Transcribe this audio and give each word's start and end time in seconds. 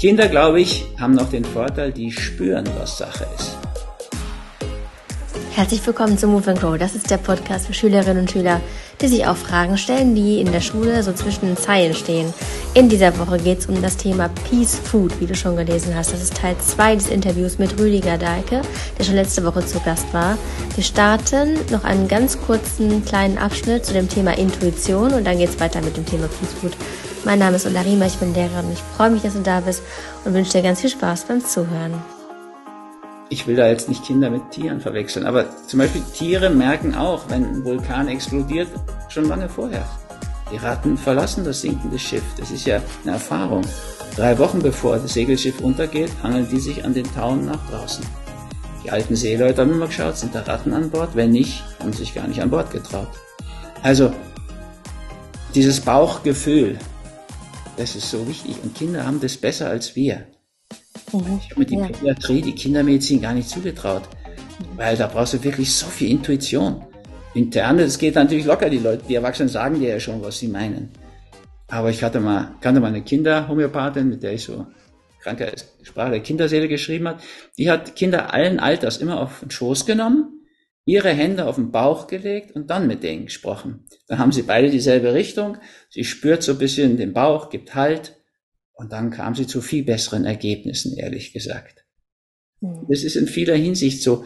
Kinder, 0.00 0.28
glaube 0.28 0.60
ich, 0.60 0.84
haben 0.98 1.14
noch 1.14 1.30
den 1.30 1.44
Vorteil, 1.44 1.92
die 1.92 2.10
spüren, 2.10 2.66
was 2.78 2.98
Sache 2.98 3.26
ist. 3.36 3.56
Herzlich 5.54 5.86
willkommen 5.86 6.18
zu 6.18 6.26
Move 6.26 6.54
Grow. 6.54 6.78
Das 6.78 6.94
ist 6.94 7.10
der 7.10 7.18
Podcast 7.18 7.66
für 7.66 7.74
Schülerinnen 7.74 8.22
und 8.22 8.30
Schüler, 8.30 8.60
die 9.00 9.08
sich 9.08 9.26
auch 9.26 9.36
Fragen 9.36 9.76
stellen, 9.76 10.14
die 10.14 10.40
in 10.40 10.52
der 10.52 10.60
Schule 10.60 11.02
so 11.02 11.12
zwischen 11.12 11.46
den 11.46 11.56
Zeilen 11.56 11.94
stehen. 11.94 12.32
In 12.74 12.88
dieser 12.88 13.18
Woche 13.18 13.38
geht 13.38 13.60
es 13.60 13.66
um 13.66 13.80
das 13.80 13.96
Thema 13.96 14.28
Peace 14.48 14.76
Food, 14.76 15.20
wie 15.20 15.26
du 15.26 15.34
schon 15.34 15.56
gelesen 15.56 15.94
hast. 15.94 16.12
Das 16.12 16.22
ist 16.22 16.36
Teil 16.36 16.56
2 16.58 16.96
des 16.96 17.08
Interviews 17.08 17.58
mit 17.58 17.78
Rüdiger 17.78 18.18
Dahlke, 18.18 18.62
der 18.98 19.04
schon 19.04 19.14
letzte 19.14 19.44
Woche 19.44 19.64
zu 19.64 19.80
Gast 19.80 20.12
war. 20.12 20.38
Wir 20.74 20.84
starten 20.84 21.58
noch 21.70 21.84
einen 21.84 22.08
ganz 22.08 22.40
kurzen 22.40 23.04
kleinen 23.04 23.38
Abschnitt 23.38 23.84
zu 23.84 23.92
dem 23.92 24.08
Thema 24.08 24.36
Intuition 24.36 25.12
und 25.12 25.24
dann 25.24 25.38
geht 25.38 25.50
es 25.50 25.60
weiter 25.60 25.80
mit 25.82 25.96
dem 25.96 26.06
Thema 26.06 26.26
Peace 26.26 26.52
Food. 26.60 26.72
Mein 27.24 27.38
Name 27.38 27.56
ist 27.56 27.66
Ulla 27.66 27.80
Riemer, 27.80 28.06
ich 28.06 28.16
bin 28.16 28.34
Lehrerin 28.34 28.70
ich 28.72 28.82
freue 28.96 29.10
mich, 29.10 29.22
dass 29.22 29.32
du 29.34 29.40
da 29.40 29.60
bist 29.60 29.82
und 30.24 30.34
wünsche 30.34 30.52
dir 30.52 30.62
ganz 30.62 30.80
viel 30.80 30.90
Spaß 30.90 31.24
beim 31.24 31.44
Zuhören. 31.44 31.94
Ich 33.34 33.48
will 33.48 33.56
da 33.56 33.66
jetzt 33.66 33.88
nicht 33.88 34.04
Kinder 34.04 34.30
mit 34.30 34.52
Tieren 34.52 34.80
verwechseln, 34.80 35.26
aber 35.26 35.46
zum 35.66 35.80
Beispiel 35.80 36.02
Tiere 36.14 36.50
merken 36.50 36.94
auch, 36.94 37.28
wenn 37.28 37.44
ein 37.44 37.64
Vulkan 37.64 38.06
explodiert, 38.06 38.68
schon 39.08 39.24
lange 39.24 39.48
vorher. 39.48 39.84
Die 40.52 40.56
Ratten 40.56 40.96
verlassen 40.96 41.44
das 41.44 41.62
sinkende 41.62 41.98
Schiff. 41.98 42.22
Das 42.38 42.52
ist 42.52 42.64
ja 42.64 42.80
eine 43.02 43.14
Erfahrung. 43.14 43.62
Drei 44.14 44.38
Wochen 44.38 44.60
bevor 44.60 44.98
das 44.98 45.14
Segelschiff 45.14 45.60
untergeht, 45.62 46.12
hangeln 46.22 46.46
die 46.48 46.60
sich 46.60 46.84
an 46.84 46.94
den 46.94 47.12
Tauen 47.12 47.46
nach 47.46 47.58
draußen. 47.70 48.06
Die 48.84 48.92
alten 48.92 49.16
Seeleute 49.16 49.62
haben 49.62 49.72
immer 49.72 49.88
geschaut, 49.88 50.16
sind 50.16 50.32
da 50.32 50.42
Ratten 50.42 50.72
an 50.72 50.90
Bord? 50.90 51.16
Wenn 51.16 51.32
nicht, 51.32 51.64
haben 51.80 51.92
sie 51.92 52.04
sich 52.04 52.14
gar 52.14 52.28
nicht 52.28 52.40
an 52.40 52.50
Bord 52.50 52.70
getraut. 52.70 53.08
Also, 53.82 54.12
dieses 55.56 55.80
Bauchgefühl, 55.80 56.78
das 57.76 57.96
ist 57.96 58.08
so 58.08 58.28
wichtig. 58.28 58.58
Und 58.62 58.76
Kinder 58.76 59.04
haben 59.04 59.18
das 59.18 59.36
besser 59.36 59.70
als 59.70 59.96
wir. 59.96 60.24
Mhm. 61.14 61.40
Ich 61.42 61.50
habe 61.50 61.60
mir 61.60 61.66
die 61.66 61.76
ja. 61.76 61.86
Pädiatrie, 61.86 62.42
die 62.42 62.54
Kindermedizin 62.54 63.20
gar 63.20 63.34
nicht 63.34 63.48
zugetraut. 63.48 64.02
Weil 64.76 64.96
da 64.96 65.06
brauchst 65.06 65.34
du 65.34 65.44
wirklich 65.44 65.72
so 65.72 65.86
viel 65.86 66.10
Intuition. 66.10 66.84
Interne, 67.34 67.82
das 67.84 67.98
geht 67.98 68.14
natürlich 68.14 68.44
locker, 68.44 68.70
die 68.70 68.78
Leute, 68.78 69.04
die 69.08 69.14
Erwachsenen 69.14 69.48
sagen 69.48 69.80
dir 69.80 69.88
ja 69.88 70.00
schon, 70.00 70.22
was 70.22 70.38
sie 70.38 70.48
meinen. 70.48 70.90
Aber 71.68 71.90
ich 71.90 72.04
hatte 72.04 72.20
mal, 72.20 72.54
kannte 72.60 72.80
mal 72.80 72.88
eine 72.88 73.02
Kinderhomöopathin, 73.02 74.08
mit 74.08 74.22
der 74.22 74.34
ich 74.34 74.44
so 74.44 74.66
kranke 75.20 75.52
Sprache 75.82 76.10
der 76.10 76.20
Kinderseele 76.20 76.68
geschrieben 76.68 77.08
hat. 77.08 77.22
Die 77.58 77.70
hat 77.70 77.96
Kinder 77.96 78.32
allen 78.32 78.60
Alters 78.60 78.98
immer 78.98 79.20
auf 79.20 79.40
den 79.40 79.50
Schoß 79.50 79.86
genommen 79.86 80.34
ihre 80.84 81.10
Hände 81.10 81.46
auf 81.46 81.56
den 81.56 81.70
Bauch 81.70 82.06
gelegt 82.06 82.54
und 82.54 82.70
dann 82.70 82.86
mit 82.86 83.02
denen 83.02 83.24
gesprochen. 83.24 83.86
Dann 84.06 84.18
haben 84.18 84.32
sie 84.32 84.42
beide 84.42 84.70
dieselbe 84.70 85.14
Richtung. 85.14 85.56
Sie 85.88 86.04
spürt 86.04 86.42
so 86.42 86.52
ein 86.52 86.58
bisschen 86.58 86.96
den 86.96 87.12
Bauch, 87.12 87.50
gibt 87.50 87.74
Halt. 87.74 88.20
Und 88.74 88.92
dann 88.92 89.10
kam 89.10 89.34
sie 89.34 89.46
zu 89.46 89.60
viel 89.60 89.84
besseren 89.84 90.24
Ergebnissen, 90.24 90.96
ehrlich 90.96 91.32
gesagt. 91.32 91.84
Mhm. 92.60 92.86
Das 92.88 93.04
ist 93.04 93.16
in 93.16 93.26
vieler 93.26 93.56
Hinsicht 93.56 94.02
so. 94.02 94.24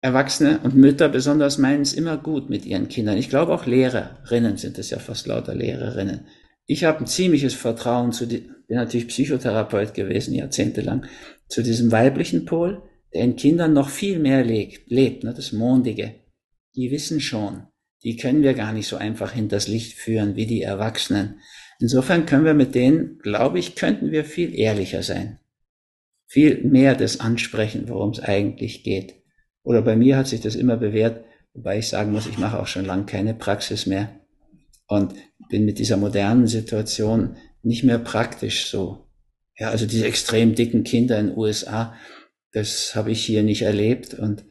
Erwachsene 0.00 0.60
und 0.62 0.74
Mütter 0.74 1.08
besonders 1.08 1.56
meinen 1.56 1.80
es 1.80 1.94
immer 1.94 2.18
gut 2.18 2.50
mit 2.50 2.66
ihren 2.66 2.88
Kindern. 2.88 3.16
Ich 3.16 3.30
glaube 3.30 3.54
auch 3.54 3.64
Lehrerinnen 3.64 4.58
sind 4.58 4.78
es 4.78 4.90
ja 4.90 4.98
fast 4.98 5.26
lauter 5.26 5.54
Lehrerinnen. 5.54 6.26
Ich 6.66 6.84
habe 6.84 7.00
ein 7.00 7.06
ziemliches 7.06 7.54
Vertrauen 7.54 8.12
zu, 8.12 8.26
die, 8.26 8.50
bin 8.68 8.76
natürlich 8.76 9.08
Psychotherapeut 9.08 9.94
gewesen, 9.94 10.34
jahrzehntelang, 10.34 11.06
zu 11.48 11.62
diesem 11.62 11.90
weiblichen 11.90 12.44
Pol 12.44 12.82
der 13.14 13.22
in 13.22 13.36
Kindern 13.36 13.72
noch 13.72 13.90
viel 13.90 14.18
mehr 14.18 14.44
lebt, 14.44 14.90
lebt 14.90 15.24
ne, 15.24 15.32
das 15.32 15.52
Mondige. 15.52 16.16
Die 16.74 16.90
wissen 16.90 17.20
schon, 17.20 17.68
die 18.02 18.16
können 18.16 18.42
wir 18.42 18.54
gar 18.54 18.72
nicht 18.72 18.88
so 18.88 18.96
einfach 18.96 19.32
hinters 19.32 19.68
Licht 19.68 19.94
führen 19.94 20.34
wie 20.34 20.46
die 20.46 20.62
Erwachsenen. 20.62 21.40
Insofern 21.80 22.26
können 22.26 22.44
wir 22.44 22.54
mit 22.54 22.74
denen, 22.74 23.18
glaube 23.18 23.58
ich, 23.58 23.74
könnten 23.74 24.10
wir 24.10 24.24
viel 24.24 24.54
ehrlicher 24.54 25.02
sein. 25.02 25.38
Viel 26.26 26.64
mehr 26.64 26.94
das 26.94 27.20
ansprechen, 27.20 27.88
worum 27.88 28.10
es 28.10 28.20
eigentlich 28.20 28.82
geht. 28.82 29.14
Oder 29.62 29.82
bei 29.82 29.96
mir 29.96 30.16
hat 30.16 30.28
sich 30.28 30.40
das 30.40 30.54
immer 30.54 30.76
bewährt, 30.76 31.24
wobei 31.52 31.78
ich 31.78 31.88
sagen 31.88 32.12
muss, 32.12 32.26
ich 32.26 32.38
mache 32.38 32.58
auch 32.58 32.66
schon 32.66 32.84
lange 32.84 33.06
keine 33.06 33.34
Praxis 33.34 33.86
mehr 33.86 34.20
und 34.86 35.14
bin 35.48 35.64
mit 35.64 35.78
dieser 35.78 35.96
modernen 35.96 36.46
Situation 36.46 37.36
nicht 37.62 37.84
mehr 37.84 37.98
praktisch 37.98 38.66
so. 38.66 39.06
Ja, 39.56 39.70
also 39.70 39.86
diese 39.86 40.06
extrem 40.06 40.54
dicken 40.54 40.84
Kinder 40.84 41.18
in 41.18 41.28
den 41.28 41.38
USA, 41.38 41.94
das 42.52 42.94
habe 42.94 43.12
ich 43.12 43.24
hier 43.24 43.42
nicht 43.42 43.62
erlebt 43.62 44.14
und 44.14 44.44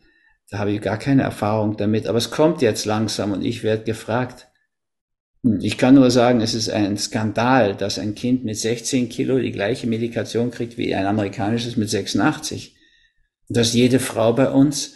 da 0.50 0.60
habe 0.60 0.72
ich 0.72 0.82
gar 0.82 0.98
keine 0.98 1.24
Erfahrung 1.24 1.78
damit. 1.78 2.08
Aber 2.08 2.18
es 2.18 2.32
kommt 2.32 2.62
jetzt 2.62 2.86
langsam 2.86 3.32
und 3.32 3.44
ich 3.44 3.64
werde 3.64 3.84
gefragt. 3.84 4.48
Hm, 5.44 5.60
ich 5.62 5.78
kann 5.78 5.96
nur 5.96 6.10
sagen, 6.12 6.42
es 6.42 6.54
ist 6.54 6.70
ein 6.70 6.98
Skandal, 6.98 7.76
dass 7.76 8.00
ein 8.00 8.16
Kind 8.16 8.44
mit 8.44 8.58
16 8.58 9.10
Kilo 9.10 9.40
die 9.40 9.52
gleiche 9.52 9.88
Medikation 9.88 10.52
kriegt 10.52 10.78
wie 10.78 10.96
ein 10.96 11.06
amerikanisches 11.06 11.78
mit 11.78 11.90
86. 11.90 12.76
Und 13.50 13.58
dass 13.58 13.74
jede 13.74 14.00
Frau 14.00 14.34
bei 14.34 14.50
uns 14.50 14.96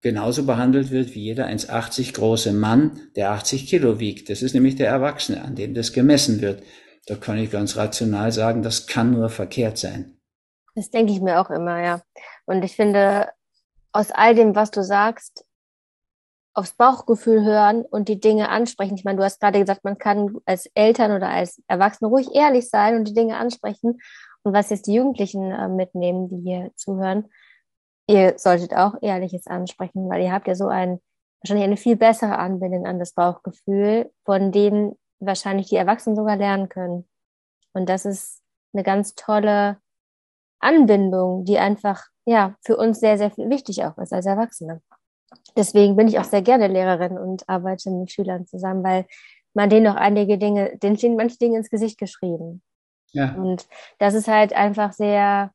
genauso 0.00 0.44
behandelt 0.44 0.90
wird 0.90 1.14
wie 1.14 1.22
jeder 1.22 1.46
1,80 1.46 2.14
große 2.14 2.52
Mann, 2.52 3.00
der 3.16 3.30
80 3.30 3.66
Kilo 3.66 4.00
wiegt. 4.00 4.30
Das 4.30 4.42
ist 4.42 4.54
nämlich 4.54 4.76
der 4.76 4.88
Erwachsene, 4.88 5.42
an 5.42 5.54
dem 5.54 5.74
das 5.74 5.92
gemessen 5.92 6.40
wird. 6.40 6.62
Da 7.06 7.16
kann 7.16 7.38
ich 7.38 7.50
ganz 7.50 7.76
rational 7.76 8.32
sagen, 8.32 8.62
das 8.62 8.86
kann 8.86 9.12
nur 9.12 9.28
verkehrt 9.28 9.78
sein. 9.78 10.18
Das 10.74 10.90
denke 10.90 11.12
ich 11.12 11.20
mir 11.20 11.40
auch 11.40 11.50
immer, 11.50 11.82
ja. 11.82 12.02
Und 12.46 12.64
ich 12.64 12.74
finde, 12.74 13.28
aus 13.92 14.10
all 14.10 14.34
dem, 14.34 14.54
was 14.54 14.70
du 14.70 14.82
sagst, 14.82 15.44
aufs 16.54 16.74
Bauchgefühl 16.74 17.44
hören 17.44 17.82
und 17.82 18.08
die 18.08 18.20
Dinge 18.20 18.50
ansprechen. 18.50 18.94
Ich 18.94 19.04
meine, 19.04 19.18
du 19.18 19.24
hast 19.24 19.40
gerade 19.40 19.58
gesagt, 19.58 19.84
man 19.84 19.98
kann 19.98 20.36
als 20.44 20.66
Eltern 20.74 21.12
oder 21.12 21.28
als 21.28 21.62
Erwachsene 21.66 22.08
ruhig 22.08 22.28
ehrlich 22.34 22.68
sein 22.68 22.96
und 22.96 23.08
die 23.08 23.14
Dinge 23.14 23.36
ansprechen. 23.36 24.00
Und 24.42 24.52
was 24.52 24.70
jetzt 24.70 24.86
die 24.86 24.94
Jugendlichen 24.94 25.50
äh, 25.50 25.68
mitnehmen, 25.68 26.28
die 26.28 26.40
hier 26.40 26.72
zuhören, 26.74 27.28
ihr 28.08 28.34
solltet 28.36 28.74
auch 28.74 28.94
Ehrliches 29.00 29.46
ansprechen, 29.46 30.08
weil 30.10 30.22
ihr 30.22 30.32
habt 30.32 30.48
ja 30.48 30.54
so 30.54 30.68
ein, 30.68 31.00
wahrscheinlich 31.42 31.64
eine 31.64 31.76
viel 31.76 31.96
bessere 31.96 32.38
Anbindung 32.38 32.86
an 32.86 32.98
das 32.98 33.12
Bauchgefühl, 33.12 34.10
von 34.24 34.52
denen 34.52 34.98
wahrscheinlich 35.20 35.68
die 35.68 35.76
Erwachsenen 35.76 36.16
sogar 36.16 36.36
lernen 36.36 36.68
können. 36.68 37.08
Und 37.72 37.88
das 37.88 38.04
ist 38.04 38.42
eine 38.74 38.82
ganz 38.82 39.14
tolle 39.14 39.78
Anbindung, 40.60 41.44
die 41.44 41.58
einfach 41.58 42.04
ja 42.26 42.56
für 42.64 42.76
uns 42.76 43.00
sehr, 43.00 43.18
sehr 43.18 43.32
wichtig 43.36 43.84
auch 43.84 43.96
ist 43.98 44.12
als 44.12 44.26
Erwachsene. 44.26 44.82
Deswegen 45.56 45.96
bin 45.96 46.08
ich 46.08 46.18
auch 46.18 46.24
sehr 46.24 46.42
gerne 46.42 46.68
Lehrerin 46.68 47.18
und 47.18 47.48
arbeite 47.48 47.90
mit 47.90 48.10
Schülern 48.10 48.46
zusammen, 48.46 48.82
weil 48.82 49.06
man 49.54 49.68
denen 49.68 49.84
noch 49.84 49.96
einige 49.96 50.38
Dinge, 50.38 50.78
denen 50.78 50.96
stehen 50.96 51.16
manche 51.16 51.38
Dinge 51.38 51.58
ins 51.58 51.70
Gesicht 51.70 51.98
geschrieben. 51.98 52.62
Ja. 53.12 53.34
Und 53.34 53.68
das 53.98 54.14
ist 54.14 54.28
halt 54.28 54.54
einfach 54.54 54.92
sehr, 54.92 55.52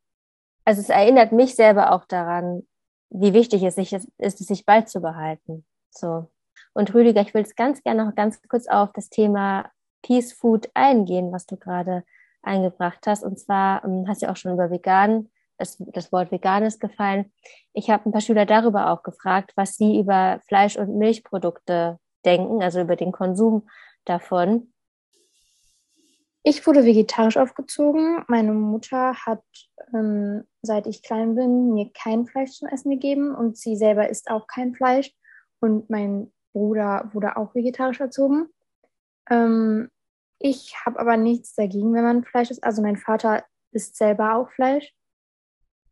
also 0.65 0.81
es 0.81 0.89
erinnert 0.89 1.31
mich 1.31 1.55
selber 1.55 1.91
auch 1.91 2.05
daran, 2.05 2.67
wie 3.09 3.33
wichtig 3.33 3.63
es 3.63 3.75
sich 3.75 3.93
ist, 3.93 4.09
es 4.17 4.37
sich 4.37 4.65
beizubehalten. 4.65 5.65
So. 5.89 6.27
Und 6.73 6.93
Rüdiger, 6.93 7.21
ich 7.21 7.33
will 7.33 7.41
jetzt 7.41 7.57
ganz 7.57 7.81
gerne 7.83 8.05
noch 8.05 8.15
ganz 8.15 8.39
kurz 8.47 8.67
auf 8.67 8.91
das 8.93 9.09
Thema 9.09 9.71
Peace 10.03 10.33
Food 10.33 10.69
eingehen, 10.73 11.31
was 11.31 11.45
du 11.45 11.57
gerade 11.57 12.03
eingebracht 12.43 13.07
hast. 13.07 13.23
Und 13.23 13.39
zwar 13.39 13.83
ähm, 13.83 14.05
hast 14.07 14.21
du 14.21 14.29
auch 14.29 14.35
schon 14.35 14.53
über 14.53 14.69
vegan, 14.69 15.29
das, 15.57 15.77
das 15.79 16.11
Wort 16.11 16.31
vegan 16.31 16.63
ist 16.63 16.79
gefallen. 16.79 17.31
Ich 17.73 17.89
habe 17.89 18.07
ein 18.07 18.11
paar 18.11 18.21
Schüler 18.21 18.45
darüber 18.45 18.91
auch 18.91 19.03
gefragt, 19.03 19.53
was 19.55 19.75
sie 19.75 19.99
über 19.99 20.39
Fleisch- 20.47 20.77
und 20.77 20.97
Milchprodukte 20.97 21.99
denken, 22.25 22.61
also 22.61 22.81
über 22.81 22.95
den 22.95 23.11
Konsum 23.11 23.67
davon. 24.05 24.73
Ich 26.43 26.65
wurde 26.65 26.85
vegetarisch 26.85 27.35
aufgezogen. 27.35 28.23
Meine 28.27 28.53
Mutter 28.53 29.15
hat, 29.25 29.43
ähm, 29.93 30.45
seit 30.61 30.87
ich 30.87 31.03
klein 31.03 31.35
bin, 31.35 31.73
mir 31.73 31.91
kein 31.93 32.25
Fleisch 32.25 32.51
zum 32.51 32.69
Essen 32.69 32.89
gegeben 32.91 33.35
und 33.35 33.57
sie 33.57 33.75
selber 33.75 34.07
isst 34.07 34.29
auch 34.29 34.47
kein 34.47 34.73
Fleisch. 34.73 35.13
Und 35.59 35.89
mein 35.89 36.31
Bruder 36.53 37.09
wurde 37.11 37.35
auch 37.35 37.53
vegetarisch 37.53 37.99
erzogen. 37.99 38.47
Ähm, 39.29 39.89
ich 40.39 40.73
habe 40.85 40.99
aber 40.99 41.17
nichts 41.17 41.53
dagegen, 41.55 41.93
wenn 41.93 42.03
man 42.03 42.23
Fleisch 42.23 42.49
isst. 42.49 42.63
Also 42.63 42.81
mein 42.81 42.97
Vater 42.97 43.43
isst 43.71 43.97
selber 43.97 44.35
auch 44.35 44.49
Fleisch. 44.51 44.93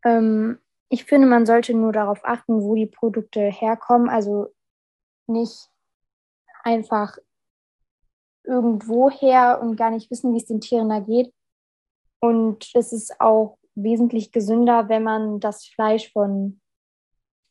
Ähm, 0.06 0.58
ich 0.88 1.04
finde, 1.04 1.26
man 1.26 1.46
sollte 1.46 1.74
nur 1.74 1.92
darauf 1.92 2.24
achten, 2.24 2.62
wo 2.62 2.74
die 2.76 2.86
Produkte 2.86 3.40
herkommen. 3.40 4.08
Also 4.08 4.54
nicht 5.26 5.68
einfach 6.62 7.18
irgendwo 8.44 9.10
her 9.10 9.60
und 9.60 9.76
gar 9.76 9.90
nicht 9.90 10.10
wissen, 10.10 10.32
wie 10.32 10.38
es 10.38 10.46
den 10.46 10.60
Tieren 10.60 10.88
da 10.88 11.00
geht. 11.00 11.34
Und 12.20 12.70
es 12.74 12.92
ist 12.92 13.20
auch 13.20 13.58
wesentlich 13.74 14.30
gesünder, 14.30 14.88
wenn 14.88 15.02
man 15.02 15.40
das 15.40 15.66
Fleisch 15.66 16.12
von 16.12 16.60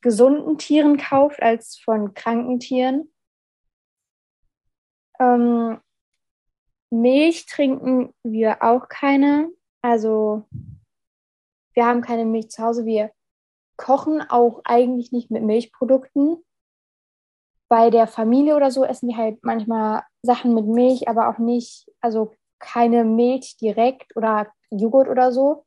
gesunden 0.02 0.58
Tieren 0.58 0.98
kauft 0.98 1.42
als 1.42 1.78
von 1.78 2.14
kranken 2.14 2.60
Tieren. 2.60 3.12
Ähm, 5.20 5.80
Milch 6.90 7.46
trinken 7.48 8.14
wir 8.24 8.64
auch 8.64 8.88
keine. 8.88 9.50
Also 9.82 10.48
wir 11.76 11.86
haben 11.86 12.02
keine 12.02 12.26
Milch 12.26 12.50
zu 12.50 12.64
Hause. 12.64 12.86
Wir 12.86 13.12
kochen 13.78 14.22
auch 14.22 14.62
eigentlich 14.64 15.12
nicht 15.12 15.32
mit 15.32 15.44
Milchprodukten. 15.44 16.38
bei 17.68 17.90
der 17.90 18.08
Familie 18.08 18.56
oder 18.56 18.72
so 18.72 18.86
essen 18.86 19.10
wir 19.10 19.18
halt 19.18 19.44
manchmal 19.44 20.04
Sachen 20.22 20.54
mit 20.54 20.66
Milch, 20.68 21.08
aber 21.08 21.30
auch 21.30 21.40
nicht, 21.40 21.88
also 22.00 22.32
keine 22.60 23.04
Milch 23.04 23.58
direkt 23.58 24.16
oder 24.16 24.48
Joghurt 24.70 25.10
oder 25.10 25.32
so. 25.32 25.66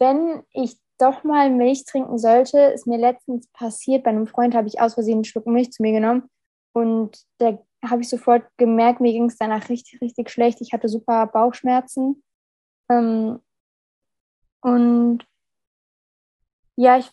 Wenn 0.00 0.42
ich 0.52 0.78
doch 0.98 1.24
mal 1.24 1.50
Milch 1.50 1.84
trinken 1.84 2.18
sollte, 2.18 2.58
ist 2.58 2.86
mir 2.86 2.98
letztens 2.98 3.48
passiert, 3.52 4.04
bei 4.04 4.10
einem 4.10 4.26
Freund 4.26 4.54
habe 4.54 4.68
ich 4.68 4.80
aus 4.80 4.94
Versehen 4.94 5.16
einen 5.16 5.24
Schluck 5.24 5.46
Milch 5.46 5.72
zu 5.72 5.82
mir 5.82 5.92
genommen 5.92 6.28
und 6.72 7.22
da 7.38 7.58
habe 7.84 8.02
ich 8.02 8.08
sofort 8.08 8.44
gemerkt, 8.56 9.00
mir 9.00 9.12
ging 9.12 9.26
es 9.26 9.36
danach 9.38 9.68
richtig, 9.68 10.00
richtig 10.00 10.30
schlecht. 10.30 10.60
Ich 10.60 10.72
hatte 10.72 10.88
super 10.88 11.26
Bauchschmerzen. 11.28 12.22
Ähm, 12.90 13.40
und 14.66 15.24
ja, 16.74 16.98
ich 16.98 17.08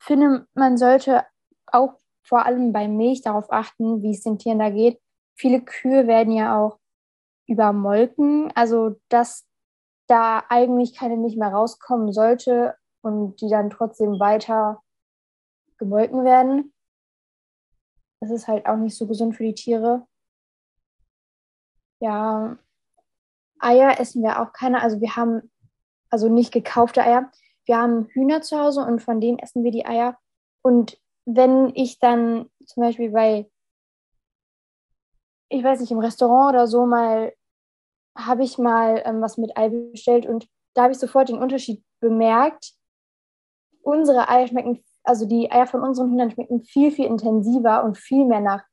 finde, 0.00 0.46
man 0.54 0.78
sollte 0.78 1.26
auch 1.66 2.00
vor 2.22 2.46
allem 2.46 2.72
bei 2.72 2.88
Milch 2.88 3.20
darauf 3.20 3.52
achten, 3.52 4.02
wie 4.02 4.12
es 4.12 4.22
den 4.22 4.38
Tieren 4.38 4.60
da 4.60 4.70
geht. 4.70 4.98
Viele 5.38 5.60
Kühe 5.60 6.06
werden 6.06 6.32
ja 6.32 6.58
auch 6.58 6.78
übermolken, 7.46 8.50
also 8.54 8.98
dass 9.10 9.46
da 10.06 10.42
eigentlich 10.48 10.94
keine 10.96 11.18
Milch 11.18 11.36
mehr 11.36 11.50
rauskommen 11.50 12.14
sollte 12.14 12.78
und 13.02 13.42
die 13.42 13.50
dann 13.50 13.68
trotzdem 13.68 14.18
weiter 14.18 14.82
gemolken 15.76 16.24
werden. 16.24 16.72
Das 18.20 18.30
ist 18.30 18.48
halt 18.48 18.64
auch 18.64 18.76
nicht 18.78 18.96
so 18.96 19.06
gesund 19.06 19.36
für 19.36 19.44
die 19.44 19.54
Tiere. 19.54 20.06
Ja, 22.00 22.56
Eier 23.58 24.00
essen 24.00 24.22
wir 24.22 24.40
auch 24.40 24.54
keine. 24.54 24.80
Also 24.80 25.02
wir 25.02 25.14
haben 25.14 25.50
also 26.10 26.28
nicht 26.28 26.52
gekaufte 26.52 27.02
Eier. 27.02 27.30
Wir 27.64 27.78
haben 27.78 28.06
Hühner 28.12 28.42
zu 28.42 28.58
Hause 28.58 28.82
und 28.82 29.00
von 29.00 29.20
denen 29.20 29.38
essen 29.38 29.64
wir 29.64 29.72
die 29.72 29.86
Eier. 29.86 30.18
Und 30.62 30.98
wenn 31.24 31.74
ich 31.74 31.98
dann 31.98 32.50
zum 32.64 32.82
Beispiel 32.82 33.10
bei, 33.10 33.50
ich 35.48 35.62
weiß 35.62 35.80
nicht, 35.80 35.90
im 35.90 35.98
Restaurant 35.98 36.54
oder 36.54 36.66
so 36.66 36.86
mal, 36.86 37.32
habe 38.16 38.44
ich 38.44 38.58
mal 38.58 39.02
ähm, 39.04 39.20
was 39.20 39.36
mit 39.36 39.56
Ei 39.56 39.68
bestellt 39.68 40.26
und 40.26 40.48
da 40.74 40.84
habe 40.84 40.92
ich 40.92 40.98
sofort 40.98 41.28
den 41.28 41.38
Unterschied 41.38 41.84
bemerkt. 42.00 42.72
Unsere 43.82 44.28
Eier 44.28 44.46
schmecken, 44.46 44.82
also 45.04 45.26
die 45.26 45.50
Eier 45.50 45.66
von 45.66 45.82
unseren 45.82 46.10
Hühnern 46.10 46.30
schmecken 46.30 46.62
viel, 46.62 46.90
viel 46.90 47.06
intensiver 47.06 47.84
und 47.84 47.98
viel 47.98 48.24
mehr 48.24 48.40
nach 48.40 48.64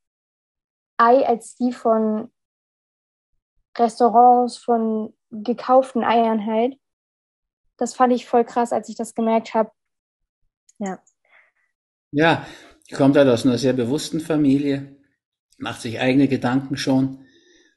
Ei 0.97 1.25
als 1.25 1.56
die 1.56 1.71
von 1.71 2.31
Restaurants, 3.77 4.57
von 4.57 5.15
gekauften 5.31 6.03
Eiern 6.03 6.45
halt. 6.45 6.77
Das 7.78 7.96
fand 7.96 8.14
ich 8.14 8.25
voll 8.25 8.46
krass, 8.46 8.72
als 8.72 8.90
ich 8.90 8.96
das 8.96 9.16
gemerkt 9.16 9.54
habe. 9.54 9.72
Ja. 10.80 11.02
Ja, 12.12 12.46
kommt 12.94 13.18
halt 13.18 13.28
aus 13.28 13.46
einer 13.46 13.58
sehr 13.58 13.74
bewussten 13.74 14.20
Familie, 14.20 14.98
macht 15.58 15.81
sich 15.81 16.00
eigene 16.00 16.28
Gedanken 16.28 16.78
schon, 16.78 17.25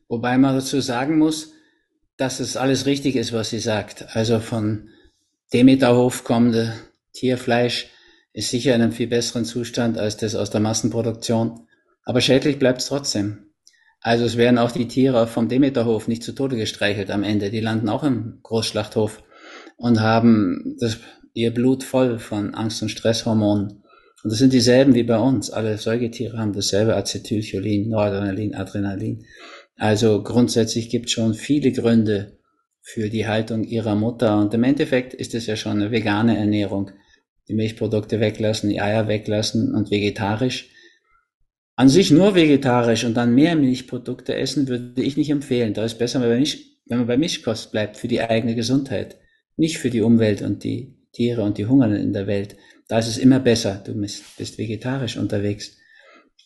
wobei 0.08 0.36
man 0.36 0.54
dazu 0.54 0.80
sagen 0.80 1.18
muss, 1.18 1.52
dass 2.16 2.40
es 2.40 2.56
alles 2.56 2.86
richtig 2.86 3.16
ist, 3.16 3.32
was 3.32 3.50
sie 3.50 3.58
sagt. 3.58 4.14
Also 4.14 4.40
von 4.40 4.90
Demeterhof 5.52 6.24
kommende 6.24 6.74
Tierfleisch 7.12 7.90
ist 8.32 8.50
sicher 8.50 8.74
in 8.74 8.82
einem 8.82 8.92
viel 8.92 9.06
besseren 9.06 9.44
Zustand 9.44 9.98
als 9.98 10.16
das 10.16 10.34
aus 10.34 10.50
der 10.50 10.60
Massenproduktion. 10.60 11.66
Aber 12.04 12.20
schädlich 12.20 12.58
bleibt 12.58 12.80
es 12.80 12.88
trotzdem. 12.88 13.46
Also 14.00 14.24
es 14.24 14.36
werden 14.36 14.58
auch 14.58 14.70
die 14.70 14.88
Tiere 14.88 15.26
vom 15.26 15.48
Demeterhof 15.48 16.08
nicht 16.08 16.22
zu 16.22 16.32
Tode 16.32 16.56
gestreichelt 16.56 17.10
am 17.10 17.22
Ende. 17.22 17.50
Die 17.50 17.60
landen 17.60 17.88
auch 17.88 18.04
im 18.04 18.40
Großschlachthof 18.42 19.22
und 19.76 20.00
haben 20.00 20.76
das, 20.80 20.98
ihr 21.34 21.52
Blut 21.52 21.84
voll 21.84 22.18
von 22.18 22.54
Angst- 22.54 22.82
und 22.82 22.88
Stresshormonen. 22.88 23.82
Und 24.22 24.32
das 24.32 24.38
sind 24.38 24.52
dieselben 24.52 24.94
wie 24.94 25.04
bei 25.04 25.18
uns. 25.18 25.50
Alle 25.50 25.78
Säugetiere 25.78 26.38
haben 26.38 26.52
dasselbe 26.52 26.96
Acetylcholin, 26.96 27.90
Noradrenalin, 27.90 28.54
Adrenalin. 28.54 29.24
Also 29.76 30.22
grundsätzlich 30.22 30.88
gibt 30.88 31.06
es 31.06 31.12
schon 31.12 31.34
viele 31.34 31.70
Gründe 31.70 32.38
für 32.80 33.10
die 33.10 33.26
Haltung 33.26 33.62
ihrer 33.64 33.94
Mutter. 33.94 34.38
Und 34.38 34.54
im 34.54 34.64
Endeffekt 34.64 35.12
ist 35.14 35.34
es 35.34 35.46
ja 35.46 35.56
schon 35.56 35.80
eine 35.80 35.90
vegane 35.90 36.36
Ernährung. 36.36 36.90
Die 37.48 37.54
Milchprodukte 37.54 38.18
weglassen, 38.18 38.70
die 38.70 38.80
Eier 38.80 39.06
weglassen 39.06 39.74
und 39.74 39.90
vegetarisch. 39.90 40.70
An 41.76 41.88
sich 41.88 42.10
nur 42.10 42.34
vegetarisch 42.34 43.04
und 43.04 43.14
dann 43.14 43.34
mehr 43.34 43.54
Milchprodukte 43.54 44.34
essen 44.34 44.66
würde 44.66 45.02
ich 45.02 45.16
nicht 45.16 45.30
empfehlen. 45.30 45.74
Da 45.74 45.84
ist 45.84 45.98
besser, 45.98 46.22
wenn 46.22 46.46
man 46.88 47.06
bei 47.06 47.18
Mischkost 47.18 47.70
bleibt 47.70 47.98
für 47.98 48.08
die 48.08 48.22
eigene 48.22 48.54
Gesundheit, 48.54 49.18
nicht 49.56 49.78
für 49.78 49.90
die 49.90 50.02
Umwelt 50.02 50.42
und 50.42 50.64
die 50.64 50.94
Tiere 51.12 51.42
und 51.42 51.58
die 51.58 51.66
Hungernden 51.66 52.00
in 52.00 52.12
der 52.12 52.26
Welt. 52.26 52.56
Da 52.88 52.98
ist 52.98 53.08
es 53.08 53.18
immer 53.18 53.40
besser. 53.40 53.82
Du 53.84 53.94
bist 53.94 54.58
vegetarisch 54.58 55.16
unterwegs. 55.16 55.76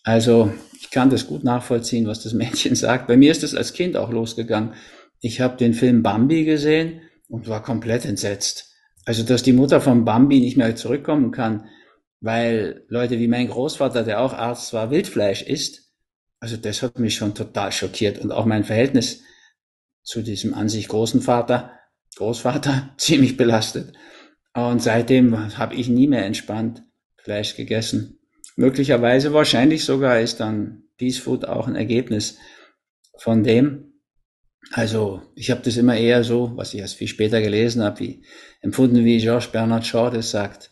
Also 0.03 0.53
ich 0.81 0.91
kann 0.91 1.11
das 1.11 1.27
gut 1.27 1.45
nachvollziehen, 1.45 2.07
was 2.07 2.23
das 2.23 2.33
Mädchen 2.35 2.75
sagt. 2.75 3.07
Bei 3.07 3.17
mir 3.17 3.31
ist 3.31 3.43
es 3.43 3.55
als 3.55 3.73
Kind 3.73 3.97
auch 3.97 4.11
losgegangen. 4.11 4.75
Ich 5.21 5.41
habe 5.41 5.57
den 5.57 5.75
Film 5.75 6.03
Bambi 6.03 6.45
gesehen 6.45 7.03
und 7.29 7.49
war 7.49 7.63
komplett 7.63 8.05
entsetzt. 8.05 8.75
Also 9.05 9.23
dass 9.23 9.43
die 9.43 9.53
Mutter 9.53 9.81
von 9.81 10.05
Bambi 10.05 10.41
nicht 10.41 10.57
mehr 10.57 10.75
zurückkommen 10.77 11.31
kann, 11.31 11.69
weil 12.21 12.85
Leute 12.89 13.19
wie 13.19 13.29
mein 13.29 13.49
Großvater, 13.49 14.05
der 14.05 14.21
auch 14.21 14.33
Arzt 14.33 14.73
war, 14.73 14.91
Wildfleisch 14.91 15.43
isst. 15.43 15.91
Also 16.39 16.57
das 16.57 16.83
hat 16.83 16.99
mich 16.99 17.17
schon 17.17 17.35
total 17.35 17.73
schockiert 17.73 18.19
und 18.19 18.33
auch 18.33 18.47
mein 18.47 18.65
Verhältnis 18.65 19.23
zu 20.03 20.23
diesem 20.23 20.55
an 20.55 20.69
sich 20.69 20.89
großen 20.89 21.21
Vater, 21.21 21.73
Großvater 22.17 22.95
ziemlich 22.97 23.37
belastet. 23.37 23.93
Und 24.55 24.83
seitdem 24.83 25.57
habe 25.57 25.75
ich 25.75 25.89
nie 25.89 26.09
mehr 26.09 26.27
entspannt 26.27 26.83
Fleisch 27.17 27.55
gegessen. 27.57 28.19
Möglicherweise, 28.57 29.33
wahrscheinlich 29.33 29.85
sogar 29.85 30.21
ist 30.21 30.41
dann 30.41 30.83
Peace 30.97 31.19
Food 31.19 31.45
auch 31.45 31.67
ein 31.69 31.77
Ergebnis 31.77 32.39
von 33.17 33.45
dem. 33.45 33.93
Also 34.73 35.23
ich 35.35 35.51
habe 35.51 35.63
das 35.63 35.77
immer 35.77 35.97
eher 35.97 36.25
so, 36.25 36.53
was 36.57 36.75
ich 36.75 36.81
erst 36.81 36.97
viel 36.97 37.09
später 37.09 37.41
gelesen 37.41 37.83
habe, 37.83 38.01
wie 38.01 38.25
empfunden, 38.61 39.05
wie 39.05 39.19
Georges 39.19 39.49
Bernard 39.49 39.87
Shaw 39.87 40.11
das 40.11 40.31
sagt. 40.31 40.71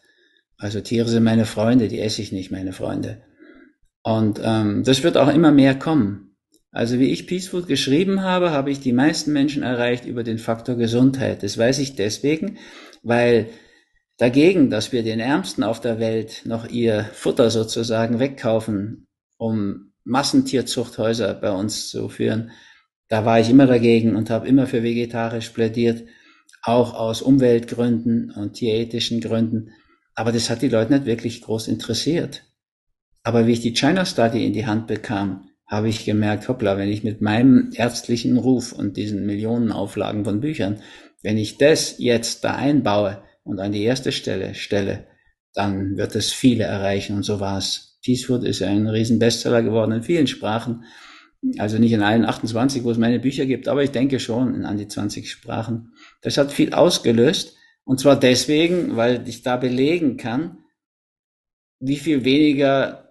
Also 0.57 0.81
Tiere 0.81 1.09
sind 1.09 1.25
meine 1.25 1.47
Freunde, 1.47 1.89
die 1.89 2.01
esse 2.01 2.21
ich 2.21 2.33
nicht, 2.33 2.51
meine 2.51 2.73
Freunde. 2.73 3.23
Und 4.03 4.41
ähm, 4.43 4.83
das 4.85 5.03
wird 5.03 5.17
auch 5.17 5.29
immer 5.29 5.53
mehr 5.53 5.79
kommen. 5.79 6.28
Also 6.71 6.99
wie 6.99 7.11
ich 7.11 7.27
Peace 7.27 7.49
Food 7.49 7.67
geschrieben 7.67 8.23
habe, 8.23 8.51
habe 8.51 8.71
ich 8.71 8.81
die 8.81 8.93
meisten 8.93 9.33
Menschen 9.33 9.63
erreicht 9.63 10.05
über 10.05 10.23
den 10.23 10.39
Faktor 10.39 10.77
Gesundheit. 10.77 11.43
Das 11.43 11.57
weiß 11.57 11.79
ich 11.79 11.97
deswegen, 11.97 12.59
weil 13.03 13.49
dagegen, 14.19 14.69
dass 14.69 14.93
wir 14.93 15.03
den 15.03 15.21
Ärmsten 15.21 15.63
auf 15.65 15.81
der 15.81 15.99
Welt 15.99 16.43
noch 16.45 16.69
ihr 16.69 17.05
Futter 17.15 17.51
sozusagen 17.51 18.19
wegkaufen, 18.19 19.07
um 19.39 19.93
Massentierzuchthäuser 20.05 21.35
bei 21.35 21.51
uns 21.51 21.89
zu 21.89 22.09
führen, 22.09 22.51
da 23.09 23.25
war 23.25 23.41
ich 23.41 23.49
immer 23.49 23.67
dagegen 23.67 24.17
und 24.17 24.29
habe 24.29 24.47
immer 24.47 24.67
für 24.67 24.83
vegetarisch 24.83 25.49
plädiert, 25.51 26.05
auch 26.63 26.93
aus 26.95 27.23
Umweltgründen 27.23 28.31
und 28.31 28.55
tierethischen 28.55 29.21
Gründen. 29.21 29.71
Aber 30.15 30.33
das 30.33 30.51
hat 30.51 30.61
die 30.61 30.69
Leute 30.69 30.93
nicht 30.93 31.07
wirklich 31.07 31.41
groß 31.41 31.69
interessiert. 31.69 32.45
Aber 33.23 33.47
wie 33.47 33.53
ich 33.53 33.61
die 33.61 33.73
China 33.73 34.05
Study 34.05 34.45
in 34.45 34.53
die 34.53 34.67
Hand 34.67 34.87
bekam, 34.87 35.48
habe 35.69 35.89
ich 35.89 36.05
gemerkt, 36.05 36.49
hoppla, 36.49 36.77
wenn 36.77 36.89
ich 36.89 37.05
mit 37.05 37.21
meinem 37.21 37.71
ärztlichen 37.75 38.37
Ruf 38.37 38.73
und 38.73 38.97
diesen 38.97 39.27
Millionen 39.27 39.71
Auflagen 39.71 40.25
von 40.25 40.41
Büchern, 40.41 40.81
wenn 41.23 41.39
ich 41.39 41.59
das 41.59 41.97
jetzt 41.99 42.43
da 42.45 42.57
einbaue, 42.57 43.23
und 43.49 43.61
an 43.61 43.73
die 43.73 43.83
erste 43.83 44.13
Stelle 44.13 44.55
stelle, 44.55 45.07
dann 45.55 45.97
wird 45.97 46.15
es 46.15 46.33
viele 46.33 46.65
erreichen 46.65 47.17
und 47.17 47.23
so 47.23 47.41
war 47.41 47.59
es. 47.59 47.99
Peacefood 48.05 48.45
ist 48.45 48.63
ein 48.63 48.87
riesen 48.87 49.19
Bestseller 49.19 49.63
geworden 49.63 49.93
in 49.93 50.03
vielen 50.03 50.27
Sprachen. 50.27 50.85
Also 51.59 51.79
nicht 51.79 51.93
in 51.93 52.03
allen 52.03 52.25
28, 52.25 52.85
wo 52.85 52.91
es 52.91 52.99
meine 52.99 53.19
Bücher 53.19 53.47
gibt, 53.47 53.67
aber 53.67 53.83
ich 53.83 53.91
denke 53.91 54.21
schon 54.21 54.55
in 54.55 54.65
an 54.65 54.77
die 54.77 54.87
20 54.87 55.31
Sprachen. 55.31 55.93
Das 56.21 56.37
hat 56.37 56.53
viel 56.53 56.75
ausgelöst. 56.75 57.57
Und 57.85 57.99
zwar 57.99 58.21
deswegen, 58.21 58.97
weil 58.97 59.27
ich 59.27 59.43
da 59.43 59.57
belegen 59.57 60.17
kann, 60.17 60.59
wie 61.81 61.97
viel 61.97 62.25
weniger 62.25 63.08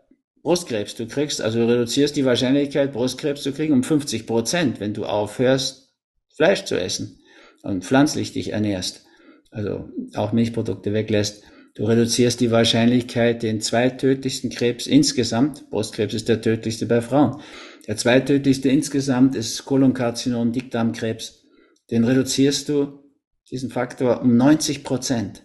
Brustkrebs. 0.48 0.96
Du 0.96 1.08
kriegst. 1.08 1.42
Also 1.42 1.60
du 1.60 1.68
reduzierst 1.68 2.16
die 2.16 2.24
Wahrscheinlichkeit, 2.24 2.94
Brustkrebs 2.94 3.44
zu 3.44 3.52
kriegen 3.52 3.74
um 3.74 3.84
50 3.84 4.26
Prozent, 4.26 4.80
wenn 4.80 4.94
du 4.94 5.04
aufhörst, 5.04 5.94
Fleisch 6.34 6.64
zu 6.64 6.80
essen 6.80 7.20
und 7.64 7.84
pflanzlich 7.84 8.32
dich 8.32 8.54
ernährst. 8.54 9.04
Also 9.52 9.90
auch 10.16 10.32
Milchprodukte 10.32 10.94
weglässt, 10.94 11.44
du 11.76 11.84
reduzierst 11.84 12.40
die 12.40 12.50
Wahrscheinlichkeit, 12.50 13.44
den 13.44 13.60
zweittödlichsten 13.60 14.50
Krebs 14.50 14.88
insgesamt, 14.88 15.70
Brustkrebs 15.70 16.14
ist 16.14 16.30
der 16.30 16.42
tödlichste 16.42 16.86
bei 16.86 17.02
Frauen, 17.02 17.42
der 17.86 17.98
zweittödlichste 17.98 18.70
insgesamt 18.70 19.36
ist 19.36 19.66
Kolonkarzinom, 19.66 20.54
Dickdarmkrebs, 20.54 21.44
den 21.92 22.06
reduzierst 22.06 22.70
du, 22.70 23.04
diesen 23.52 23.70
Faktor, 23.70 24.22
um 24.22 24.38
90 24.38 24.86
Prozent, 24.86 25.44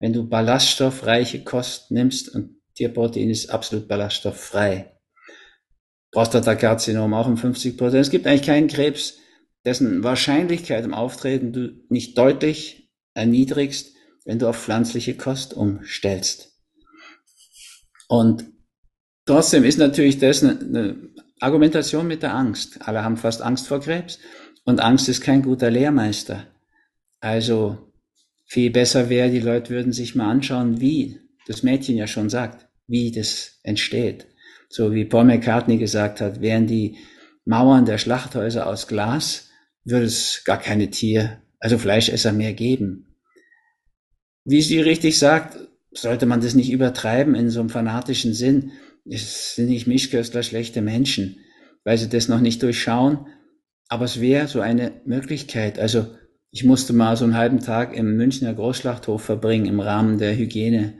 wenn 0.00 0.12
du 0.12 0.28
ballaststoffreiche 0.28 1.44
Kost 1.44 1.92
nimmst 1.92 2.34
und 2.34 2.59
Tierprotein 2.74 3.30
ist 3.30 3.50
absolut 3.50 3.88
ballaststofffrei. 3.88 4.96
Prostatakarzinom 6.12 7.14
auch 7.14 7.26
um 7.26 7.36
50 7.36 7.76
Prozent. 7.76 8.02
Es 8.02 8.10
gibt 8.10 8.26
eigentlich 8.26 8.46
keinen 8.46 8.68
Krebs, 8.68 9.18
dessen 9.64 10.02
Wahrscheinlichkeit 10.02 10.84
im 10.84 10.94
Auftreten 10.94 11.52
du 11.52 11.84
nicht 11.88 12.16
deutlich 12.18 12.90
Trotzdem 19.26 19.64
ist 19.64 19.78
natürlich 19.78 20.18
das 20.18 20.42
eine, 20.42 20.58
eine 20.58 21.10
Argumentation 21.40 22.06
mit 22.06 22.22
der 22.22 22.34
Angst. 22.34 22.78
Alle 22.82 23.04
haben 23.04 23.16
fast 23.16 23.42
Angst 23.42 23.68
vor 23.68 23.80
Krebs 23.80 24.18
und 24.64 24.80
Angst 24.80 25.08
ist 25.08 25.20
kein 25.20 25.42
guter 25.42 25.70
Lehrmeister. 25.70 26.46
Also 27.20 27.92
viel 28.46 28.70
besser 28.70 29.08
wäre, 29.08 29.30
die 29.30 29.40
Leute 29.40 29.70
würden 29.70 29.92
sich 29.92 30.14
mal 30.14 30.30
anschauen, 30.30 30.80
wie 30.80 31.20
das 31.50 31.64
Mädchen 31.64 31.96
ja 31.96 32.06
schon 32.06 32.30
sagt, 32.30 32.68
wie 32.86 33.10
das 33.10 33.58
entsteht. 33.64 34.28
So 34.68 34.94
wie 34.94 35.04
Paul 35.04 35.24
McCartney 35.24 35.78
gesagt 35.78 36.20
hat, 36.20 36.40
wären 36.40 36.68
die 36.68 36.96
Mauern 37.44 37.86
der 37.86 37.98
Schlachthäuser 37.98 38.68
aus 38.68 38.86
Glas, 38.86 39.50
würde 39.84 40.06
es 40.06 40.42
gar 40.44 40.58
keine 40.58 40.90
Tier, 40.90 41.42
also 41.58 41.76
Fleischesser 41.76 42.32
mehr 42.32 42.52
geben. 42.52 43.16
Wie 44.44 44.62
sie 44.62 44.80
richtig 44.80 45.18
sagt, 45.18 45.58
sollte 45.90 46.24
man 46.24 46.40
das 46.40 46.54
nicht 46.54 46.70
übertreiben 46.70 47.34
in 47.34 47.50
so 47.50 47.58
einem 47.58 47.68
fanatischen 47.68 48.32
Sinn. 48.32 48.70
Es 49.04 49.56
sind 49.56 49.70
nicht 49.70 49.88
Mischköstler 49.88 50.44
schlechte 50.44 50.82
Menschen, 50.82 51.40
weil 51.82 51.98
sie 51.98 52.08
das 52.08 52.28
noch 52.28 52.40
nicht 52.40 52.62
durchschauen. 52.62 53.26
Aber 53.88 54.04
es 54.04 54.20
wäre 54.20 54.46
so 54.46 54.60
eine 54.60 54.92
Möglichkeit. 55.04 55.80
Also 55.80 56.14
ich 56.52 56.62
musste 56.62 56.92
mal 56.92 57.16
so 57.16 57.24
einen 57.24 57.36
halben 57.36 57.58
Tag 57.58 57.92
im 57.96 58.16
Münchner 58.16 58.54
Großschlachthof 58.54 59.24
verbringen 59.24 59.66
im 59.66 59.80
Rahmen 59.80 60.18
der 60.18 60.36
Hygiene 60.36 60.94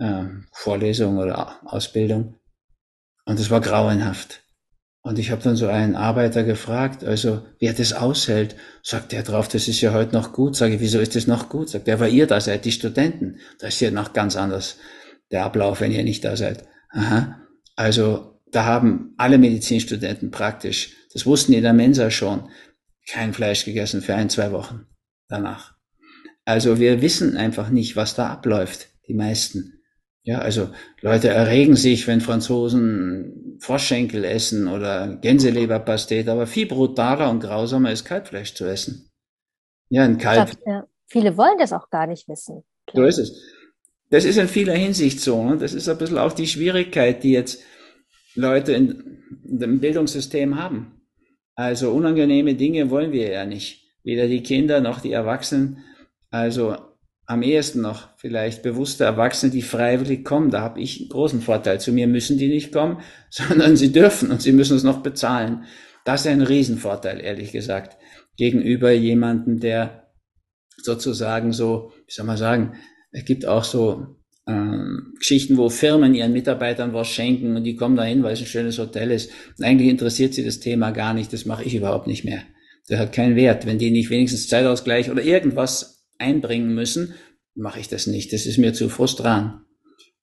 äh, 0.00 0.24
Vorlesung 0.52 1.18
oder 1.18 1.60
Ausbildung. 1.64 2.40
Und 3.24 3.38
es 3.38 3.50
war 3.50 3.60
grauenhaft. 3.60 4.42
Und 5.02 5.18
ich 5.18 5.30
habe 5.30 5.42
dann 5.42 5.56
so 5.56 5.68
einen 5.68 5.94
Arbeiter 5.94 6.42
gefragt, 6.42 7.04
also 7.04 7.46
wer 7.58 7.72
das 7.72 7.92
aushält, 7.92 8.56
sagt 8.82 9.12
er 9.12 9.22
drauf, 9.22 9.48
das 9.48 9.66
ist 9.66 9.80
ja 9.80 9.94
heute 9.94 10.14
noch 10.14 10.32
gut. 10.32 10.56
Sage 10.56 10.74
ich, 10.74 10.80
wieso 10.80 11.00
ist 11.00 11.16
das 11.16 11.26
noch 11.26 11.48
gut? 11.48 11.70
Sagt 11.70 11.88
er, 11.88 12.00
weil 12.00 12.12
ihr 12.12 12.26
da 12.26 12.40
seid, 12.40 12.64
die 12.64 12.72
Studenten. 12.72 13.38
Da 13.58 13.68
ist 13.68 13.80
ja 13.80 13.90
noch 13.90 14.12
ganz 14.12 14.36
anders 14.36 14.76
der 15.30 15.44
Ablauf, 15.44 15.80
wenn 15.80 15.92
ihr 15.92 16.04
nicht 16.04 16.24
da 16.24 16.36
seid. 16.36 16.64
Aha. 16.90 17.40
Also 17.76 18.40
da 18.50 18.64
haben 18.64 19.14
alle 19.16 19.38
Medizinstudenten 19.38 20.30
praktisch, 20.30 20.96
das 21.12 21.24
wussten 21.24 21.52
die 21.52 21.58
in 21.58 21.64
der 21.64 21.72
Mensa 21.72 22.10
schon, 22.10 22.50
kein 23.08 23.32
Fleisch 23.32 23.64
gegessen 23.64 24.02
für 24.02 24.14
ein, 24.14 24.28
zwei 24.28 24.52
Wochen 24.52 24.86
danach. 25.28 25.74
Also 26.44 26.78
wir 26.78 27.00
wissen 27.00 27.36
einfach 27.36 27.70
nicht, 27.70 27.96
was 27.96 28.14
da 28.14 28.28
abläuft, 28.28 28.88
die 29.08 29.14
meisten. 29.14 29.79
Ja, 30.22 30.38
also 30.38 30.68
Leute 31.00 31.28
erregen 31.28 31.76
sich, 31.76 32.06
wenn 32.06 32.20
Franzosen 32.20 33.58
Froschschenkel 33.60 34.24
essen 34.24 34.68
oder 34.68 35.16
Gänseleberpastet, 35.16 36.28
aber 36.28 36.46
viel 36.46 36.66
brutaler 36.66 37.30
und 37.30 37.40
grausamer 37.40 37.90
ist 37.90 38.04
Kalbfleisch 38.04 38.54
zu 38.54 38.66
essen. 38.66 39.10
Ja, 39.88 40.04
ein 40.04 40.18
Kalb. 40.18 40.50
Glaub, 40.50 40.66
ja. 40.66 40.86
Viele 41.06 41.36
wollen 41.36 41.58
das 41.58 41.72
auch 41.72 41.90
gar 41.90 42.06
nicht 42.06 42.28
wissen. 42.28 42.62
So 42.94 43.04
ist 43.04 43.18
es. 43.18 43.42
Das 44.10 44.24
ist 44.24 44.36
in 44.38 44.48
vieler 44.48 44.74
Hinsicht 44.74 45.20
so. 45.20 45.42
Ne? 45.42 45.56
Das 45.56 45.72
ist 45.72 45.88
ein 45.88 45.98
bisschen 45.98 46.18
auch 46.18 46.32
die 46.32 46.46
Schwierigkeit, 46.46 47.22
die 47.22 47.32
jetzt 47.32 47.62
Leute 48.34 48.72
in, 48.72 49.22
in 49.44 49.58
dem 49.58 49.80
Bildungssystem 49.80 50.60
haben. 50.60 51.00
Also 51.54 51.90
unangenehme 51.90 52.54
Dinge 52.54 52.90
wollen 52.90 53.12
wir 53.12 53.30
ja 53.30 53.44
nicht. 53.44 53.84
Weder 54.02 54.28
die 54.28 54.42
Kinder 54.42 54.80
noch 54.80 55.00
die 55.00 55.12
Erwachsenen. 55.12 55.84
Also 56.30 56.76
am 57.30 57.42
ehesten 57.42 57.80
noch 57.80 58.08
vielleicht 58.16 58.64
bewusste 58.64 59.04
Erwachsene, 59.04 59.52
die 59.52 59.62
freiwillig 59.62 60.24
kommen. 60.24 60.50
Da 60.50 60.62
habe 60.62 60.80
ich 60.80 60.98
einen 60.98 61.10
großen 61.10 61.40
Vorteil. 61.40 61.78
Zu 61.78 61.92
mir 61.92 62.08
müssen 62.08 62.38
die 62.38 62.48
nicht 62.48 62.72
kommen, 62.72 62.98
sondern 63.30 63.76
sie 63.76 63.92
dürfen 63.92 64.32
und 64.32 64.42
sie 64.42 64.50
müssen 64.50 64.76
es 64.76 64.82
noch 64.82 65.00
bezahlen. 65.00 65.62
Das 66.04 66.22
ist 66.22 66.26
ein 66.26 66.42
Riesenvorteil, 66.42 67.20
ehrlich 67.20 67.52
gesagt, 67.52 67.98
gegenüber 68.36 68.90
jemandem, 68.90 69.60
der 69.60 70.08
sozusagen 70.82 71.52
so, 71.52 71.92
wie 72.06 72.12
soll 72.12 72.26
man 72.26 72.36
sagen, 72.36 72.74
es 73.12 73.24
gibt 73.24 73.46
auch 73.46 73.62
so 73.62 74.16
ähm, 74.48 75.14
Geschichten, 75.20 75.56
wo 75.56 75.68
Firmen 75.68 76.16
ihren 76.16 76.32
Mitarbeitern 76.32 76.94
was 76.94 77.06
schenken 77.06 77.54
und 77.54 77.62
die 77.62 77.76
kommen 77.76 77.94
dahin, 77.94 78.24
weil 78.24 78.32
es 78.32 78.40
ein 78.40 78.46
schönes 78.46 78.78
Hotel 78.80 79.12
ist. 79.12 79.30
Und 79.56 79.64
eigentlich 79.64 79.90
interessiert 79.90 80.34
sie 80.34 80.44
das 80.44 80.58
Thema 80.58 80.90
gar 80.90 81.14
nicht. 81.14 81.32
Das 81.32 81.44
mache 81.44 81.62
ich 81.62 81.76
überhaupt 81.76 82.08
nicht 82.08 82.24
mehr. 82.24 82.42
Das 82.88 82.98
hat 82.98 83.12
keinen 83.12 83.36
Wert. 83.36 83.66
Wenn 83.66 83.78
die 83.78 83.92
nicht 83.92 84.10
wenigstens 84.10 84.48
Zeitausgleich 84.48 85.12
oder 85.12 85.22
irgendwas 85.22 85.99
einbringen 86.20 86.74
müssen, 86.74 87.14
mache 87.54 87.80
ich 87.80 87.88
das 87.88 88.06
nicht. 88.06 88.32
Das 88.32 88.46
ist 88.46 88.58
mir 88.58 88.72
zu 88.72 88.88
frustrant. 88.88 89.60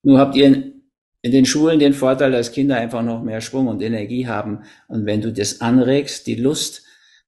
Nur 0.04 0.20
habt 0.20 0.36
ihr 0.36 0.74
in 1.22 1.32
den 1.32 1.46
Schulen 1.46 1.80
den 1.80 1.94
Vorteil, 1.94 2.32
dass 2.32 2.52
Kinder 2.52 2.78
einfach 2.78 3.04
noch 3.04 3.24
mehr 3.24 3.42
Schwung 3.42 3.68
und 3.68 3.82
Energie 3.82 4.28
haben. 4.28 4.64
Und 4.88 5.06
wenn 5.06 5.22
du 5.22 5.34
das 5.34 5.62
anregst, 5.62 6.28
die 6.28 6.36
Lust 6.36 6.84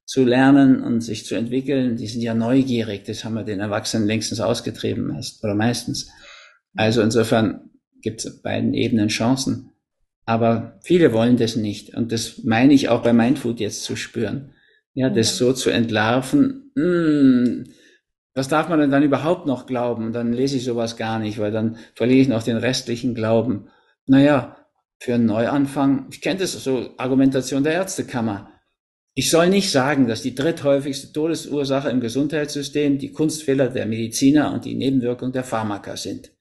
zu 0.05 0.23
lernen 0.23 0.81
und 0.81 1.01
sich 1.01 1.25
zu 1.25 1.35
entwickeln, 1.35 1.97
die 1.97 2.07
sind 2.07 2.21
ja 2.21 2.33
neugierig. 2.33 3.03
Das 3.03 3.23
haben 3.23 3.35
wir 3.35 3.43
den 3.43 3.59
Erwachsenen 3.59 4.07
längstens 4.07 4.39
ausgetrieben, 4.39 5.07
meist, 5.07 5.43
oder 5.43 5.55
meistens. 5.55 6.09
Also 6.75 7.01
insofern 7.01 7.69
gibt 8.01 8.23
es 8.23 8.41
beiden 8.41 8.73
Ebenen 8.73 9.09
Chancen. 9.09 9.71
Aber 10.25 10.79
viele 10.83 11.11
wollen 11.11 11.37
das 11.37 11.55
nicht. 11.55 11.95
Und 11.95 12.11
das 12.11 12.43
meine 12.43 12.73
ich 12.73 12.89
auch 12.89 13.03
bei 13.03 13.13
Mindfood 13.13 13.59
jetzt 13.59 13.83
zu 13.83 13.95
spüren. 13.95 14.53
Ja, 14.93 15.09
das 15.09 15.37
so 15.37 15.53
zu 15.53 15.69
entlarven, 15.69 16.71
mh, 16.75 16.83
hm, 16.83 17.63
was 18.35 18.47
darf 18.47 18.69
man 18.69 18.79
denn 18.79 18.91
dann 18.91 19.03
überhaupt 19.03 19.45
noch 19.45 19.65
glauben? 19.65 20.13
Dann 20.13 20.33
lese 20.33 20.57
ich 20.57 20.63
sowas 20.63 20.97
gar 20.97 21.19
nicht, 21.19 21.39
weil 21.39 21.51
dann 21.51 21.77
verliere 21.95 22.21
ich 22.21 22.27
noch 22.27 22.43
den 22.43 22.57
restlichen 22.57 23.15
Glauben. 23.15 23.69
Naja, 24.05 24.55
für 24.99 25.15
einen 25.15 25.25
Neuanfang, 25.25 26.07
ich 26.11 26.21
kenne 26.21 26.39
das 26.39 26.53
so, 26.53 26.89
Argumentation 26.97 27.63
der 27.63 27.73
Ärztekammer. 27.73 28.51
Ich 29.13 29.29
soll 29.29 29.49
nicht 29.49 29.71
sagen, 29.71 30.07
dass 30.07 30.21
die 30.21 30.35
dritthäufigste 30.35 31.11
Todesursache 31.11 31.89
im 31.89 31.99
Gesundheitssystem 31.99 32.99
die 32.99 33.11
Kunstfehler 33.11 33.69
der 33.69 33.85
Mediziner 33.85 34.53
und 34.53 34.65
die 34.65 34.75
Nebenwirkung 34.75 35.31
der 35.31 35.43
Pharmaka 35.43 35.97
sind. 35.97 36.31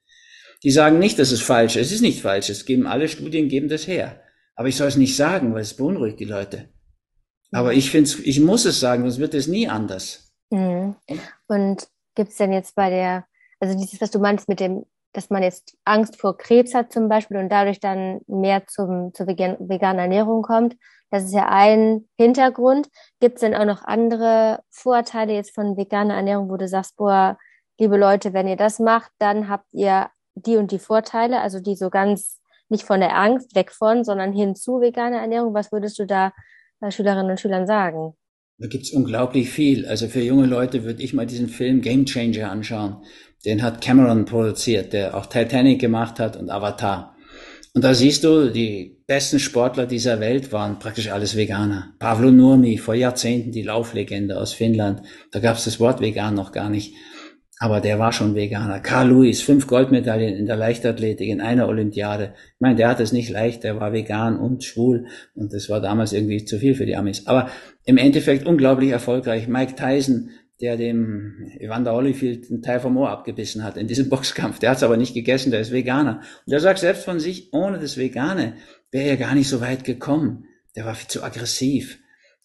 Die 0.62 0.71
sagen 0.71 0.99
nicht, 0.99 1.18
dass 1.18 1.33
es 1.33 1.40
falsch 1.40 1.76
ist. 1.76 1.87
Es 1.87 1.92
ist 1.92 2.02
nicht 2.02 2.21
falsch. 2.21 2.50
Es 2.50 2.66
geben 2.66 2.87
alle 2.87 3.09
Studien 3.09 3.49
geben 3.49 3.68
das 3.68 3.87
her. 3.87 4.21
Aber 4.54 4.68
ich 4.68 4.76
soll 4.76 4.88
es 4.88 4.97
nicht 4.97 5.16
sagen, 5.16 5.54
weil 5.54 5.62
es 5.62 5.75
beunruhigt 5.75 6.21
die 6.21 6.25
Leute. 6.25 6.68
Aber 7.52 7.73
ich 7.73 7.90
finde, 7.90 8.11
ich 8.25 8.40
muss 8.40 8.64
es 8.64 8.80
sagen, 8.80 9.02
sonst 9.04 9.18
wird 9.18 9.35
es 9.35 9.47
nie 9.47 9.68
anders. 9.68 10.33
Mhm. 10.50 10.97
Und 11.49 11.88
gibt 12.14 12.31
es 12.31 12.37
denn 12.37 12.52
jetzt 12.52 12.75
bei 12.75 12.90
der, 12.90 13.25
also 13.61 13.76
dieses, 13.76 14.00
was 14.00 14.11
du 14.11 14.19
meinst 14.19 14.49
mit 14.49 14.61
dem, 14.61 14.85
dass 15.12 15.31
man 15.31 15.43
jetzt 15.43 15.76
Angst 15.85 16.21
vor 16.21 16.37
Krebs 16.37 16.75
hat 16.75 16.93
zum 16.93 17.09
Beispiel 17.09 17.38
und 17.38 17.49
dadurch 17.49 17.81
dann 17.81 18.21
mehr 18.26 18.67
zum, 18.67 19.12
zur 19.14 19.26
veganen 19.26 19.99
Ernährung 19.99 20.43
kommt, 20.43 20.76
das 21.11 21.25
ist 21.25 21.33
ja 21.33 21.49
ein 21.49 22.07
Hintergrund. 22.19 22.88
Gibt 23.21 23.37
es 23.37 23.40
denn 23.40 23.55
auch 23.55 23.64
noch 23.64 23.85
andere 23.85 24.61
Vorteile 24.71 25.33
jetzt 25.33 25.55
von 25.55 25.76
veganer 25.76 26.14
Ernährung, 26.14 26.50
wo 26.50 26.57
du 26.57 26.69
sagst, 26.69 26.97
boah, 26.97 27.38
liebe 27.78 27.97
Leute, 27.97 28.35
wenn 28.35 28.47
ihr 28.47 28.57
das 28.57 28.78
macht, 28.78 29.11
dann 29.19 29.49
habt 29.49 29.73
ihr 29.73 30.11
die 30.35 30.57
und 30.57 30.71
die 30.71 30.78
Vorteile, 30.78 31.40
also 31.40 31.61
die 31.61 31.76
so 31.76 31.90
ganz 31.90 32.40
nicht 32.69 32.85
von 32.85 33.00
der 33.00 33.17
Angst 33.17 33.55
weg 33.55 33.73
von, 33.73 34.05
sondern 34.05 34.33
hin 34.33 34.55
zu 34.55 34.81
veganer 34.81 35.21
Ernährung. 35.21 35.55
Was 35.55 35.73
würdest 35.73 35.99
du 35.99 36.07
da 36.07 36.33
Schülerinnen 36.90 37.31
und 37.31 37.40
Schülern 37.40 37.67
sagen? 37.67 38.14
Da 38.61 38.67
gibt's 38.67 38.91
unglaublich 38.91 39.50
viel. 39.50 39.87
Also 39.87 40.09
für 40.09 40.21
junge 40.21 40.47
Leute 40.47 40.83
würde 40.83 41.03
ich 41.03 41.15
mal 41.15 41.27
diesen 41.27 41.49
Film 41.49 41.81
Game 41.81 42.07
Changer 42.07 42.50
anschauen. 42.50 42.97
Den 43.45 43.62
hat 43.62 43.81
Cameron 43.81 44.25
produziert, 44.25 44.93
der 44.93 45.17
auch 45.17 45.27
Titanic 45.27 45.81
gemacht 45.81 46.19
hat 46.19 46.37
und 46.37 46.50
Avatar. 46.50 47.17
Und 47.73 47.85
da 47.85 47.95
siehst 47.95 48.25
du, 48.25 48.50
die 48.50 48.99
besten 49.07 49.38
Sportler 49.38 49.87
dieser 49.87 50.19
Welt 50.19 50.50
waren 50.50 50.81
praktisch 50.81 51.09
alles 51.12 51.37
Veganer. 51.37 51.95
Pavlo 52.00 52.33
Nurmi, 52.33 52.79
vor 52.79 52.95
Jahrzehnten 52.95 53.53
die 53.53 53.62
Lauflegende 53.62 54.37
aus 54.37 54.53
Finnland. 54.53 55.03
Da 55.31 55.38
gab's 55.38 55.65
das 55.65 55.79
Wort 55.79 56.00
vegan 56.00 56.35
noch 56.35 56.50
gar 56.50 56.69
nicht. 56.69 56.95
Aber 57.61 57.81
der 57.81 57.99
war 57.99 58.12
schon 58.12 58.37
Veganer. 58.37 58.79
Carl 58.79 59.09
Lewis, 59.09 59.43
fünf 59.43 59.67
Goldmedaillen 59.67 60.37
in 60.37 60.47
der 60.47 60.57
Leichtathletik 60.57 61.29
in 61.29 61.41
einer 61.41 61.67
Olympiade. 61.67 62.35
Ich 62.55 62.61
meine, 62.61 62.77
der 62.77 62.88
hat 62.88 63.00
es 63.00 63.12
nicht 63.12 63.31
leicht, 63.31 63.65
der 63.65 63.81
war 63.81 63.93
vegan 63.93 64.38
und 64.38 64.62
schwul 64.62 65.07
und 65.35 65.53
das 65.53 65.69
war 65.69 65.81
damals 65.81 66.12
irgendwie 66.12 66.45
zu 66.45 66.59
viel 66.59 66.77
für 66.77 66.87
die 66.87 66.95
Amis. 66.95 67.27
Aber 67.27 67.50
im 67.85 67.97
Endeffekt 67.97 68.47
unglaublich 68.47 68.91
erfolgreich. 68.91 69.49
Mike 69.49 69.75
Tyson, 69.75 70.31
der 70.61 70.77
dem 70.77 71.50
Evander 71.59 71.95
Holyfield 71.95 72.49
einen 72.49 72.62
Teil 72.62 72.79
vom 72.79 72.97
Ohr 72.97 73.11
abgebissen 73.11 73.65
hat 73.65 73.77
in 73.77 73.88
diesem 73.88 74.09
Boxkampf, 74.11 74.61
der 74.61 74.71
hat 74.71 74.77
es 74.77 74.85
aber 74.85 74.97
nicht 74.97 75.15
gegessen, 75.15 75.50
der 75.50 75.61
ist 75.61 75.73
Veganer. 75.73 76.21
Und 76.47 76.53
der 76.53 76.61
sagt 76.61 76.79
selbst 76.79 77.05
von 77.05 77.19
sich, 77.19 77.53
ohne 77.53 77.81
das 77.81 77.97
Vegane 77.97 78.55
wäre 78.93 79.09
er 79.09 79.17
gar 79.17 79.35
nicht 79.35 79.49
so 79.49 79.61
weit 79.61 79.83
gekommen. 79.83 80.45
Der 80.77 80.85
war 80.85 80.95
viel 80.95 81.09
zu 81.09 81.25
aggressiv. 81.25 81.99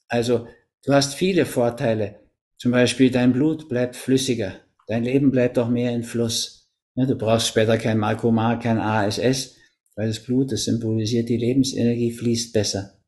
Also 0.08 0.48
du 0.86 0.94
hast 0.94 1.14
viele 1.14 1.46
Vorteile. 1.46 2.16
Zum 2.58 2.72
Beispiel 2.72 3.12
dein 3.12 3.34
Blut 3.34 3.70
bleibt 3.70 3.96
flüssiger 3.96 4.54
Dein 4.88 5.04
Leben 5.04 5.32
bleibt 5.32 5.58
doch 5.58 5.70
mehr 5.70 5.94
in 5.94 6.04
Fluss. 6.04 6.70
Du 6.96 7.16
brauchst 7.16 7.48
später 7.48 7.78
kein 7.78 7.98
Malkomar, 7.98 8.60
kein 8.60 8.78
ASS, 8.78 9.56
weil 9.96 10.08
das 10.08 10.24
Blut, 10.24 10.52
das 10.52 10.66
symbolisiert 10.66 11.30
die 11.30 11.38
Lebensenergie, 11.38 12.12
fließt 12.12 12.54
besser. 12.54 13.00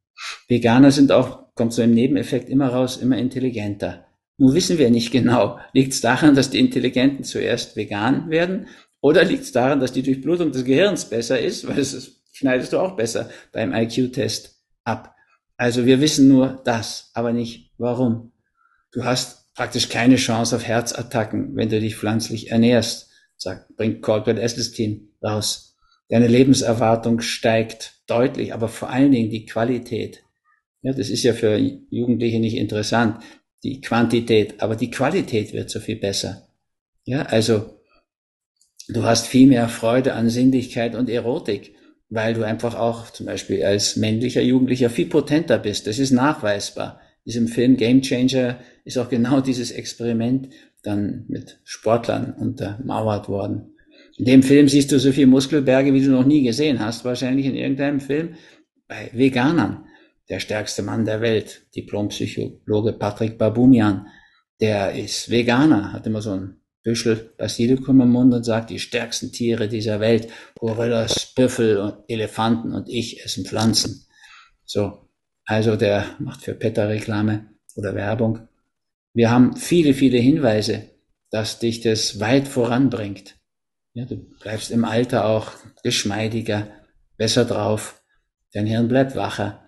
Veganer 0.47 0.91
sind 0.91 1.11
auch, 1.11 1.53
kommt 1.55 1.73
so 1.73 1.81
im 1.81 1.91
Nebeneffekt 1.91 2.49
immer 2.49 2.69
raus, 2.69 2.97
immer 2.97 3.17
intelligenter. 3.17 4.05
Nun 4.37 4.53
wissen 4.53 4.77
wir 4.77 4.89
nicht 4.89 5.11
genau, 5.11 5.59
liegt 5.73 5.93
es 5.93 6.01
daran, 6.01 6.35
dass 6.35 6.49
die 6.49 6.59
Intelligenten 6.59 7.23
zuerst 7.23 7.75
vegan 7.75 8.29
werden 8.29 8.67
oder 9.01 9.23
liegt 9.23 9.43
es 9.43 9.51
daran, 9.51 9.79
dass 9.79 9.93
die 9.93 10.03
Durchblutung 10.03 10.51
des 10.51 10.65
Gehirns 10.65 11.05
besser 11.05 11.39
ist, 11.39 11.67
weil 11.67 11.75
das 11.75 12.21
schneidest 12.33 12.73
du 12.73 12.79
auch 12.79 12.95
besser 12.95 13.29
beim 13.53 13.73
IQ-Test 13.73 14.61
ab. 14.83 15.15
Also 15.57 15.85
wir 15.85 16.01
wissen 16.01 16.27
nur 16.27 16.61
das, 16.65 17.11
aber 17.13 17.31
nicht 17.31 17.71
warum. 17.77 18.33
Du 18.91 19.05
hast 19.05 19.44
praktisch 19.55 19.89
keine 19.89 20.17
Chance 20.17 20.55
auf 20.55 20.67
Herzattacken, 20.67 21.55
wenn 21.55 21.69
du 21.69 21.79
dich 21.79 21.95
pflanzlich 21.95 22.51
ernährst, 22.51 23.09
sagt, 23.37 23.75
bringt 23.75 24.07
Access 24.07 24.71
Team 24.71 25.09
raus. 25.23 25.75
Deine 26.09 26.27
Lebenserwartung 26.27 27.21
steigt 27.21 27.95
deutlich, 28.05 28.53
aber 28.53 28.67
vor 28.67 28.89
allen 28.89 29.11
Dingen 29.11 29.31
die 29.31 29.45
Qualität. 29.45 30.23
Ja, 30.81 30.93
das 30.93 31.09
ist 31.09 31.23
ja 31.23 31.33
für 31.33 31.57
Jugendliche 31.57 32.39
nicht 32.39 32.55
interessant, 32.55 33.23
die 33.63 33.81
Quantität, 33.81 34.61
aber 34.61 34.75
die 34.75 34.91
Qualität 34.91 35.51
wird 35.53 35.71
so 35.71 35.79
viel 35.79 35.95
besser. 35.95 36.47
Ja, 37.05 37.23
also 37.23 37.79
du 38.87 39.03
hast 39.03 39.25
viel 39.25 39.47
mehr 39.47 39.67
Freude 39.67 40.13
an 40.13 40.29
Sinnlichkeit 40.29 40.93
und 40.93 41.09
Erotik, 41.09 41.75
weil 42.09 42.35
du 42.35 42.43
einfach 42.43 42.75
auch 42.75 43.09
zum 43.09 43.25
Beispiel 43.25 43.63
als 43.63 43.95
männlicher 43.95 44.41
Jugendlicher 44.41 44.91
viel 44.91 45.07
potenter 45.07 45.57
bist. 45.57 45.87
Das 45.87 45.97
ist 45.97 46.11
nachweisbar. 46.11 47.01
Diesem 47.25 47.47
Film 47.47 47.77
Game 47.77 48.03
Changer 48.03 48.59
ist 48.85 48.97
auch 48.97 49.09
genau 49.09 49.41
dieses 49.41 49.71
Experiment 49.71 50.49
dann 50.83 51.25
mit 51.27 51.59
Sportlern 51.63 52.33
untermauert 52.33 53.27
worden. 53.27 53.75
In 54.17 54.25
dem 54.25 54.43
Film 54.43 54.69
siehst 54.69 54.91
du 54.91 54.99
so 54.99 55.11
viele 55.11 55.27
Muskelberge, 55.27 55.93
wie 55.93 56.03
du 56.03 56.11
noch 56.11 56.25
nie 56.25 56.43
gesehen 56.43 56.79
hast, 56.79 57.03
wahrscheinlich 57.03 57.47
in 57.47 57.55
irgendeinem 57.55 57.99
Film. 57.99 58.35
Bei 58.87 59.09
Veganern, 59.11 59.85
der 60.29 60.39
stärkste 60.39 60.83
Mann 60.83 61.03
der 61.03 61.19
Welt, 61.21 61.63
Diplompsychologe 61.75 62.93
Patrick 62.93 63.37
Babumian, 63.37 64.07
der 64.61 64.93
ist 64.93 65.29
Veganer, 65.29 65.91
hat 65.91 66.07
immer 66.07 66.21
so 66.21 66.31
ein 66.31 66.61
Büschel 66.83 67.33
Basilikum 67.37 67.99
im 67.99 68.11
Mund 68.11 68.33
und 68.33 68.43
sagt, 68.43 68.69
die 68.69 68.79
stärksten 68.79 69.31
Tiere 69.31 69.67
dieser 69.67 69.99
Welt, 69.99 70.29
Gorillas, 70.59 71.33
Büffel 71.35 71.77
und 71.77 71.97
Elefanten 72.07 72.73
und 72.73 72.87
ich 72.87 73.25
essen 73.25 73.43
Pflanzen. 73.43 74.05
So, 74.65 75.09
also 75.45 75.75
der 75.75 76.05
macht 76.19 76.43
für 76.43 76.53
PETA 76.53 76.85
Reklame 76.85 77.47
oder 77.75 77.95
Werbung. 77.95 78.47
Wir 79.15 79.31
haben 79.31 79.55
viele, 79.55 79.93
viele 79.93 80.17
Hinweise, 80.17 80.89
dass 81.31 81.59
dich 81.59 81.79
das 81.79 82.19
weit 82.19 82.49
voranbringt. 82.49 83.35
Ja, 83.93 84.03
du 84.03 84.17
bleibst 84.17 84.71
im 84.71 84.83
Alter 84.83 85.25
auch 85.25 85.53
geschmeidiger, 85.83 86.67
besser 87.15 87.45
drauf. 87.45 88.03
Dein 88.51 88.65
Hirn 88.65 88.89
bleibt 88.89 89.15
wacher. 89.15 89.63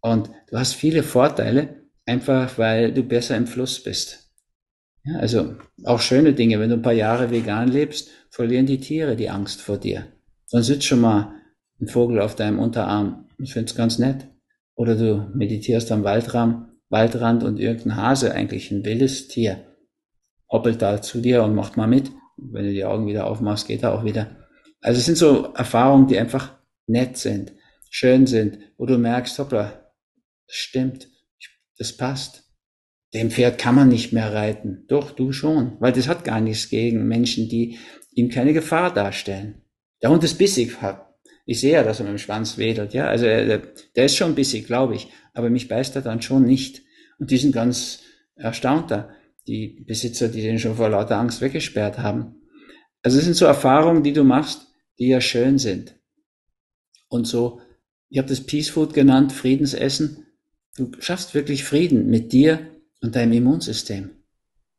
Und 0.00 0.30
du 0.48 0.58
hast 0.58 0.74
viele 0.74 1.04
Vorteile, 1.04 1.84
einfach 2.04 2.58
weil 2.58 2.92
du 2.92 3.04
besser 3.04 3.36
im 3.36 3.46
Fluss 3.46 3.80
bist. 3.80 4.28
Ja, 5.04 5.20
also 5.20 5.54
auch 5.84 6.00
schöne 6.00 6.32
Dinge. 6.32 6.58
Wenn 6.58 6.70
du 6.70 6.76
ein 6.76 6.82
paar 6.82 6.92
Jahre 6.92 7.30
vegan 7.30 7.68
lebst, 7.68 8.10
verlieren 8.30 8.66
die 8.66 8.80
Tiere 8.80 9.14
die 9.14 9.30
Angst 9.30 9.60
vor 9.62 9.78
dir. 9.78 10.06
Dann 10.50 10.64
sitzt 10.64 10.86
schon 10.86 11.00
mal 11.00 11.40
ein 11.80 11.86
Vogel 11.86 12.20
auf 12.20 12.34
deinem 12.34 12.58
Unterarm. 12.58 13.28
Ich 13.38 13.52
finde 13.52 13.70
es 13.70 13.76
ganz 13.76 14.00
nett. 14.00 14.26
Oder 14.74 14.96
du 14.96 15.30
meditierst 15.32 15.92
am 15.92 16.02
Waldrand, 16.02 16.69
Waldrand 16.90 17.42
und 17.42 17.58
irgendein 17.58 17.96
Hase, 17.96 18.34
eigentlich 18.34 18.70
ein 18.70 18.84
wildes 18.84 19.28
Tier, 19.28 19.64
hoppelt 20.50 20.82
da 20.82 21.00
zu 21.00 21.20
dir 21.20 21.42
und 21.42 21.54
macht 21.54 21.76
mal 21.76 21.86
mit 21.86 22.10
wenn 22.40 22.64
du 22.64 22.72
die 22.72 22.84
Augen 22.84 23.06
wieder 23.06 23.26
aufmachst, 23.26 23.66
geht 23.66 23.82
er 23.82 23.94
auch 23.94 24.04
wieder. 24.04 24.36
Also 24.80 24.98
es 24.98 25.06
sind 25.06 25.18
so 25.18 25.52
Erfahrungen, 25.54 26.06
die 26.06 26.18
einfach 26.18 26.58
nett 26.86 27.16
sind, 27.16 27.52
schön 27.90 28.26
sind, 28.26 28.58
wo 28.76 28.86
du 28.86 28.98
merkst, 28.98 29.38
hoppla, 29.38 29.92
das 30.46 30.56
stimmt, 30.56 31.08
das 31.78 31.96
passt. 31.96 32.44
Dem 33.12 33.30
Pferd 33.30 33.58
kann 33.58 33.74
man 33.74 33.88
nicht 33.88 34.12
mehr 34.12 34.32
reiten. 34.32 34.84
Doch, 34.88 35.10
du 35.10 35.32
schon, 35.32 35.76
weil 35.80 35.92
das 35.92 36.08
hat 36.08 36.24
gar 36.24 36.40
nichts 36.40 36.68
gegen 36.68 37.08
Menschen, 37.08 37.48
die 37.48 37.78
ihm 38.12 38.30
keine 38.30 38.52
Gefahr 38.52 38.94
darstellen. 38.94 39.62
Der 40.00 40.10
Hund 40.10 40.22
ist 40.24 40.38
bissig, 40.38 40.76
ich 41.46 41.60
sehe 41.60 41.72
ja, 41.72 41.82
dass 41.82 42.00
er 42.00 42.04
mit 42.04 42.12
dem 42.12 42.18
Schwanz 42.18 42.58
wedelt, 42.58 42.94
ja, 42.94 43.06
also 43.06 43.24
der, 43.24 43.62
der 43.96 44.04
ist 44.04 44.16
schon 44.16 44.34
bissig, 44.34 44.66
glaube 44.66 44.94
ich, 44.94 45.08
aber 45.34 45.50
mich 45.50 45.68
beißt 45.68 45.96
er 45.96 46.02
dann 46.02 46.22
schon 46.22 46.44
nicht. 46.44 46.82
Und 47.18 47.30
die 47.30 47.36
sind 47.36 47.52
ganz 47.52 48.00
erstaunt 48.36 48.90
da 48.90 49.10
die 49.46 49.84
Besitzer, 49.86 50.28
die 50.28 50.42
den 50.42 50.58
schon 50.58 50.76
vor 50.76 50.88
lauter 50.88 51.18
Angst 51.18 51.40
weggesperrt 51.40 51.98
haben. 51.98 52.36
Also 53.02 53.18
es 53.18 53.24
sind 53.24 53.34
so 53.34 53.46
Erfahrungen, 53.46 54.02
die 54.02 54.12
du 54.12 54.22
machst, 54.22 54.66
die 54.98 55.08
ja 55.08 55.20
schön 55.20 55.58
sind. 55.58 55.94
Und 57.08 57.26
so, 57.26 57.60
ich 58.10 58.18
habe 58.18 58.28
das 58.28 58.42
Peace 58.42 58.68
Food 58.68 58.94
genannt, 58.94 59.32
Friedensessen. 59.32 60.26
Du 60.76 60.90
schaffst 61.00 61.34
wirklich 61.34 61.64
Frieden 61.64 62.08
mit 62.08 62.32
dir 62.32 62.60
und 63.00 63.16
deinem 63.16 63.32
Immunsystem. 63.32 64.10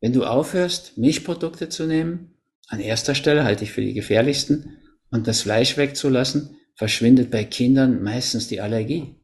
Wenn 0.00 0.12
du 0.12 0.24
aufhörst, 0.24 0.96
Milchprodukte 0.96 1.68
zu 1.68 1.86
nehmen, 1.86 2.34
an 2.68 2.80
erster 2.80 3.14
Stelle 3.14 3.44
halte 3.44 3.64
ich 3.64 3.72
für 3.72 3.82
die 3.82 3.94
gefährlichsten, 3.94 4.78
und 5.12 5.28
das 5.28 5.42
Fleisch 5.42 5.76
wegzulassen, 5.76 6.56
verschwindet 6.74 7.30
bei 7.30 7.44
Kindern 7.44 8.02
meistens 8.02 8.48
die 8.48 8.60
Allergie. 8.60 9.16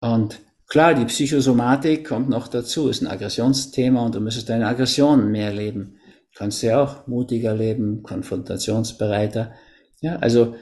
Und 0.00 0.40
Klar, 0.66 0.94
die 0.94 1.04
Psychosomatik 1.04 2.06
kommt 2.06 2.28
noch 2.28 2.48
dazu, 2.48 2.88
ist 2.88 3.02
ein 3.02 3.06
Aggressionsthema 3.06 4.04
und 4.04 4.14
du 4.14 4.20
müsstest 4.20 4.48
deine 4.48 4.66
Aggressionen 4.66 5.30
mehr 5.30 5.52
leben. 5.52 5.98
Du 6.32 6.38
kannst 6.38 6.62
ja 6.62 6.82
auch 6.82 7.06
mutiger 7.06 7.54
leben, 7.54 8.02
konfrontationsbereiter. 8.02 9.52
Ja, 10.00 10.16
also 10.16 10.56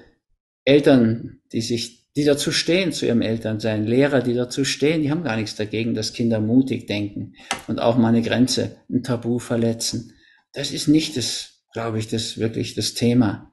Eltern, 0.64 1.40
die 1.52 1.62
sich, 1.62 2.10
die 2.14 2.24
dazu 2.24 2.52
stehen, 2.52 2.92
zu 2.92 3.06
ihrem 3.06 3.22
Elternsein, 3.22 3.86
Lehrer, 3.86 4.20
die 4.20 4.34
dazu 4.34 4.64
stehen, 4.64 5.02
die 5.02 5.10
haben 5.10 5.24
gar 5.24 5.36
nichts 5.36 5.56
dagegen, 5.56 5.94
dass 5.94 6.12
Kinder 6.12 6.40
mutig 6.40 6.86
denken 6.86 7.34
und 7.68 7.80
auch 7.80 7.96
mal 7.96 8.08
eine 8.08 8.22
Grenze, 8.22 8.76
ein 8.90 9.02
Tabu 9.02 9.38
verletzen. 9.38 10.12
Das 10.52 10.72
ist 10.72 10.88
nicht 10.88 11.16
das, 11.16 11.62
glaube 11.72 11.98
ich, 11.98 12.08
das 12.08 12.38
wirklich 12.38 12.74
das 12.74 12.94
Thema. 12.94 13.51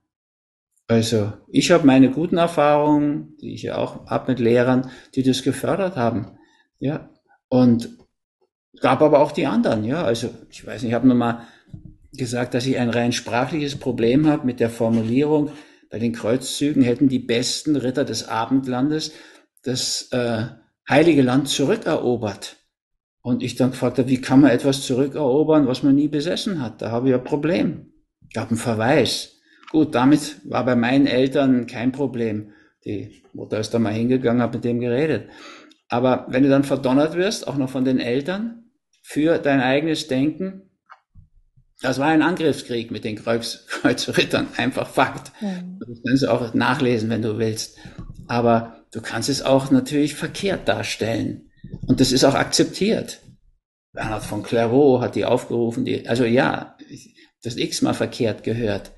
Also 0.90 1.32
ich 1.48 1.70
habe 1.70 1.86
meine 1.86 2.10
guten 2.10 2.38
Erfahrungen, 2.38 3.38
die 3.42 3.54
ich 3.54 3.62
ja 3.62 3.78
auch 3.78 4.08
habe 4.08 4.32
mit 4.32 4.40
Lehrern, 4.40 4.90
die 5.14 5.22
das 5.22 5.44
gefördert 5.44 5.96
haben. 5.96 6.40
Ja, 6.80 7.12
und 7.48 7.90
gab 8.82 9.04
aber 9.04 9.20
auch 9.20 9.32
die 9.32 9.46
anderen, 9.46 9.84
ja. 9.84 10.04
Also 10.04 10.32
ich 10.50 10.66
weiß 10.66 10.82
nicht, 10.82 10.90
ich 10.90 10.96
habe 10.96 11.08
nur 11.08 11.16
mal 11.16 11.48
gesagt, 12.12 12.56
dass 12.56 12.66
ich 12.66 12.80
ein 12.80 12.90
rein 12.90 13.12
sprachliches 13.12 13.76
Problem 13.76 14.26
habe 14.26 14.48
mit 14.48 14.60
der 14.60 14.72
Formulierung. 14.72 15.52
Bei 15.92 16.00
den 16.00 16.12
Kreuzzügen 16.12 16.82
hätten 16.82 17.08
die 17.08 17.20
besten 17.20 17.76
Ritter 17.76 18.04
des 18.04 18.28
Abendlandes 18.28 19.12
das 19.62 20.12
äh, 20.12 20.46
Heilige 20.90 21.22
Land 21.22 21.50
zurückerobert. 21.50 22.58
Und 23.22 23.44
ich 23.44 23.56
dann 23.56 23.72
gefragt 23.72 24.00
habe, 24.00 24.10
wie 24.10 24.22
kann 24.22 24.42
man 24.42 24.50
etwas 24.50 24.82
zurückerobern, 24.82 25.68
was 25.68 25.84
man 25.84 25.94
nie 25.94 26.08
besessen 26.08 26.64
hat? 26.64 26.82
Da 26.82 26.90
habe 26.90 27.10
ich 27.10 27.14
ein 27.14 27.24
Problem. 27.24 27.94
Gab 28.34 28.50
einen 28.50 28.58
Verweis. 28.58 29.39
Gut, 29.72 29.94
damit 29.94 30.38
war 30.46 30.66
bei 30.66 30.76
meinen 30.76 31.06
Eltern 31.06 31.68
kein 31.68 31.92
Problem. 31.92 32.54
Die 32.86 33.24
Mutter 33.34 33.60
ist 33.60 33.74
da 33.74 33.80
mal 33.80 33.94
hingegangen, 33.94 34.42
hat 34.42 34.54
mit 34.54 34.64
dem 34.64 34.80
geredet. 34.80 35.30
Aber 35.90 36.26
wenn 36.30 36.44
du 36.44 36.50
dann 36.50 36.64
verdonnert 36.64 37.16
wirst, 37.16 37.48
auch 37.48 37.58
noch 37.58 37.70
von 37.70 37.86
den 37.86 38.00
Eltern, 38.00 38.72
für 39.02 39.38
dein 39.38 39.60
eigenes 39.60 40.08
Denken, 40.08 40.70
das 41.82 41.98
war 41.98 42.08
ein 42.08 42.22
Angriffskrieg 42.22 42.92
mit 42.92 43.04
den 43.04 43.16
Kreuz, 43.16 43.66
Kreuzrittern, 43.68 44.48
einfach 44.58 44.88
Fakt. 44.90 45.32
Mhm. 45.42 45.80
Das 45.80 46.00
kannst 46.06 46.24
du 46.24 46.32
auch 46.32 46.54
nachlesen, 46.54 47.10
wenn 47.10 47.22
du 47.22 47.38
willst. 47.38 47.78
Aber 48.28 48.86
du 48.92 49.02
kannst 49.02 49.30
es 49.30 49.42
auch 49.42 49.72
natürlich 49.72 50.16
verkehrt 50.16 50.68
darstellen. 50.68 51.52
Und 51.88 52.00
das 52.00 52.12
ist 52.12 52.24
auch 52.24 52.36
akzeptiert. 52.36 53.22
Bernhard 53.94 54.24
von 54.24 54.44
Clairvaux 54.44 55.02
hat 55.02 55.16
die 55.16 55.26
aufgerufen, 55.26 55.86
die, 55.86 56.08
also 56.08 56.26
ja, 56.26 56.78
das 57.44 57.58
x-mal 57.58 57.94
verkehrt 57.94 58.44
gehört. 58.44 58.92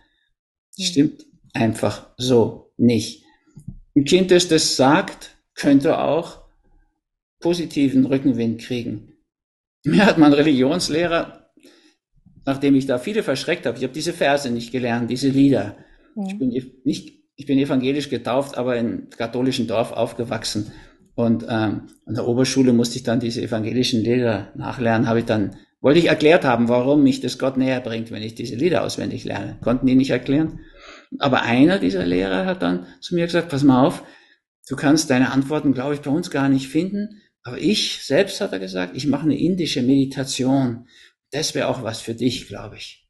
Mhm. 0.82 0.86
Stimmt 0.86 1.26
einfach 1.54 2.08
so 2.17 2.74
nicht. 2.78 3.24
Ein 3.96 4.06
Kind, 4.06 4.32
das 4.32 4.48
das 4.48 4.76
sagt, 4.76 5.38
könnte 5.54 6.00
auch 6.00 6.41
positiven 7.39 8.06
Rückenwind 8.06 8.62
kriegen. 8.62 9.13
Mir 9.84 10.06
hat 10.06 10.17
mein 10.17 10.34
Religionslehrer, 10.34 11.52
nachdem 12.46 12.76
ich 12.76 12.86
da 12.86 13.00
viele 13.00 13.24
verschreckt 13.24 13.65
habe, 13.65 13.78
ich 13.78 13.84
habe 13.84 13.94
diese 13.94 14.13
Verse 14.13 14.50
nicht 14.50 14.72
gelernt, 14.72 15.10
diese 15.10 15.30
Lieder. 15.30 15.76
Ja. 16.15 16.24
Ich 16.28 16.38
bin 16.38 16.50
nicht, 16.84 17.13
ich 17.36 17.46
bin 17.46 17.58
evangelisch 17.58 18.10
getauft, 18.10 18.58
aber 18.58 18.78
in 18.78 19.10
katholischen 19.10 19.67
Dorf 19.67 19.91
aufgewachsen. 19.91 20.72
Und 21.15 21.44
ähm, 21.44 21.88
an 22.06 22.15
der 22.15 22.28
Oberschule 22.28 22.74
musste 22.74 22.98
ich 22.98 23.04
dann 23.04 23.20
diese 23.20 23.41
evangelischen 23.41 24.02
Lieder 24.02 24.52
nachlernen, 24.56 25.08
habe 25.08 25.20
ich 25.20 25.26
dann, 25.26 25.56
wollte 25.82 26.00
ich 26.00 26.08
erklärt 26.08 26.46
haben, 26.46 26.70
warum 26.70 27.04
mich 27.04 27.22
das 27.22 27.38
Gott 27.38 27.58
näher 27.58 27.82
bringt, 27.82 28.12
wenn 28.12 28.24
ich 28.24 28.36
diese 28.36 28.56
Lieder 28.56 28.84
auswendig 28.84 29.26
lerne. 29.26 29.58
Konnten 29.62 29.88
die 29.88 29.96
nicht 29.96 30.12
erklären. 30.12 30.60
Aber 31.19 31.43
einer 31.43 31.80
dieser 31.80 32.06
Lehrer 32.06 32.45
hat 32.45 32.62
dann 32.62 32.86
zu 33.02 33.15
mir 33.15 33.26
gesagt, 33.26 33.50
pass 33.50 33.63
mal 33.63 33.86
auf, 33.86 34.04
du 34.67 34.76
kannst 34.76 35.10
deine 35.10 35.32
Antworten, 35.32 35.74
glaube 35.74 35.95
ich, 35.95 36.02
bei 36.02 36.12
uns 36.12 36.32
gar 36.32 36.50
nicht 36.50 36.67
finden. 36.67 37.21
Aber 37.43 37.58
ich 37.58 38.04
selbst, 38.04 38.39
hat 38.41 38.54
er 38.54 38.60
gesagt, 38.60 38.95
ich 38.95 39.08
mache 39.08 39.24
eine 39.24 39.38
indische 39.38 39.82
Meditation. 39.82 40.88
Das 41.32 41.56
wäre 41.56 41.67
auch 41.67 41.84
was 41.84 42.02
für 42.02 42.13
dich, 42.13 42.47
glaube 42.47 42.78
ich. 42.78 43.08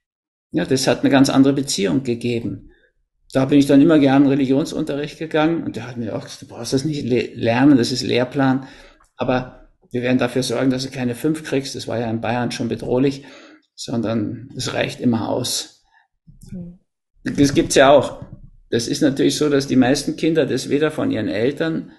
Ja, 0.51 0.65
das 0.65 0.87
hat 0.87 1.01
eine 1.01 1.09
ganz 1.09 1.29
andere 1.29 1.53
Beziehung 1.53 2.03
gegeben. 2.03 2.71
Da 3.33 3.45
bin 3.45 3.59
ich 3.59 3.65
dann 3.65 3.81
immer 3.81 3.99
gern 3.99 4.27
Religionsunterricht 4.27 5.17
gegangen 5.17 5.63
und 5.63 5.77
der 5.77 5.87
hat 5.87 5.97
mir 5.97 6.15
auch 6.15 6.23
gesagt, 6.23 6.41
du 6.41 6.47
brauchst 6.47 6.73
das 6.73 6.83
nicht 6.83 7.03
lernen, 7.03 7.77
das 7.77 7.91
ist 7.91 8.03
Lehrplan. 8.03 8.67
Aber 9.15 9.69
wir 9.91 10.01
werden 10.01 10.17
dafür 10.17 10.43
sorgen, 10.43 10.69
dass 10.69 10.83
du 10.83 10.89
keine 10.89 11.15
fünf 11.15 11.43
kriegst. 11.43 11.75
Das 11.75 11.87
war 11.87 11.99
ja 11.99 12.09
in 12.09 12.21
Bayern 12.21 12.51
schon 12.51 12.67
bedrohlich, 12.67 13.25
sondern 13.75 14.49
es 14.55 14.73
reicht 14.73 14.99
immer 14.99 15.29
aus. 15.29 15.85
Hm. 16.49 16.80
Das 17.23 17.53
gibt's 17.53 17.75
ja 17.75 17.91
auch. 17.91 18.25
Das 18.69 18.87
ist 18.87 19.01
natürlich 19.01 19.35
so, 19.35 19.49
dass 19.49 19.67
die 19.67 19.75
meisten 19.75 20.15
Kinder 20.15 20.45
das 20.45 20.69
weder 20.69 20.91
von 20.91 21.11
ihren 21.11 21.27
Eltern, 21.27 21.91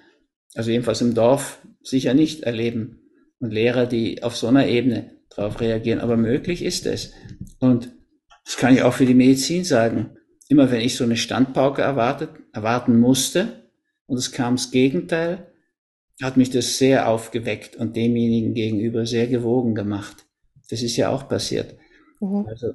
also 0.54 0.70
jedenfalls 0.70 1.00
im 1.00 1.14
Dorf, 1.14 1.60
sicher 1.82 2.14
nicht 2.14 2.42
erleben. 2.42 2.98
Und 3.38 3.52
Lehrer, 3.52 3.86
die 3.86 4.22
auf 4.22 4.36
so 4.36 4.46
einer 4.46 4.66
Ebene 4.66 5.10
darauf 5.30 5.60
reagieren. 5.60 6.00
Aber 6.00 6.16
möglich 6.16 6.64
ist 6.64 6.86
es. 6.86 7.12
Und 7.58 7.90
das 8.44 8.56
kann 8.56 8.74
ich 8.74 8.82
auch 8.82 8.94
für 8.94 9.06
die 9.06 9.14
Medizin 9.14 9.64
sagen. 9.64 10.16
immer 10.48 10.70
wenn 10.70 10.80
ich 10.80 10.96
so 10.96 11.04
eine 11.04 11.16
Standpauke 11.16 11.80
erwartet, 11.80 12.30
erwarten 12.52 12.98
musste 13.00 13.70
und 14.06 14.18
es 14.18 14.32
kam 14.32 14.56
das 14.56 14.70
Gegenteil, 14.70 15.46
hat 16.20 16.36
mich 16.36 16.50
das 16.50 16.76
sehr 16.76 17.08
aufgeweckt 17.08 17.76
und 17.76 17.96
demjenigen 17.96 18.52
gegenüber 18.52 19.06
sehr 19.06 19.26
gewogen 19.26 19.74
gemacht. 19.74 20.26
Das 20.68 20.82
ist 20.82 20.96
ja 20.96 21.08
auch 21.08 21.28
passiert. 21.28 21.74
Mhm. 22.20 22.46
Also 22.46 22.74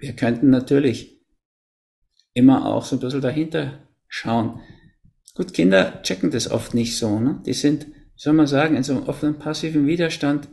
wir 0.00 0.14
könnten 0.14 0.50
natürlich 0.50 1.20
immer 2.32 2.66
auch 2.66 2.84
so 2.84 2.96
ein 2.96 3.00
bisschen 3.00 3.20
dahinter 3.20 3.88
schauen. 4.08 4.60
Gut, 5.34 5.54
Kinder 5.54 6.02
checken 6.02 6.30
das 6.30 6.50
oft 6.50 6.74
nicht 6.74 6.96
so. 6.96 7.18
Ne? 7.18 7.42
Die 7.46 7.52
sind, 7.52 7.86
soll 8.16 8.34
man 8.34 8.46
sagen, 8.46 8.76
in 8.76 8.82
so 8.82 8.94
einem 8.94 9.08
offenen 9.08 9.38
passiven 9.38 9.86
Widerstand. 9.86 10.48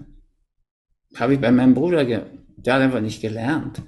Habe 1.16 1.34
ich 1.34 1.40
bei 1.42 1.52
meinem 1.52 1.74
Bruder, 1.74 2.06
der 2.06 2.74
hat 2.74 2.82
einfach 2.82 3.02
nicht 3.02 3.22
gelernt. 3.22 3.82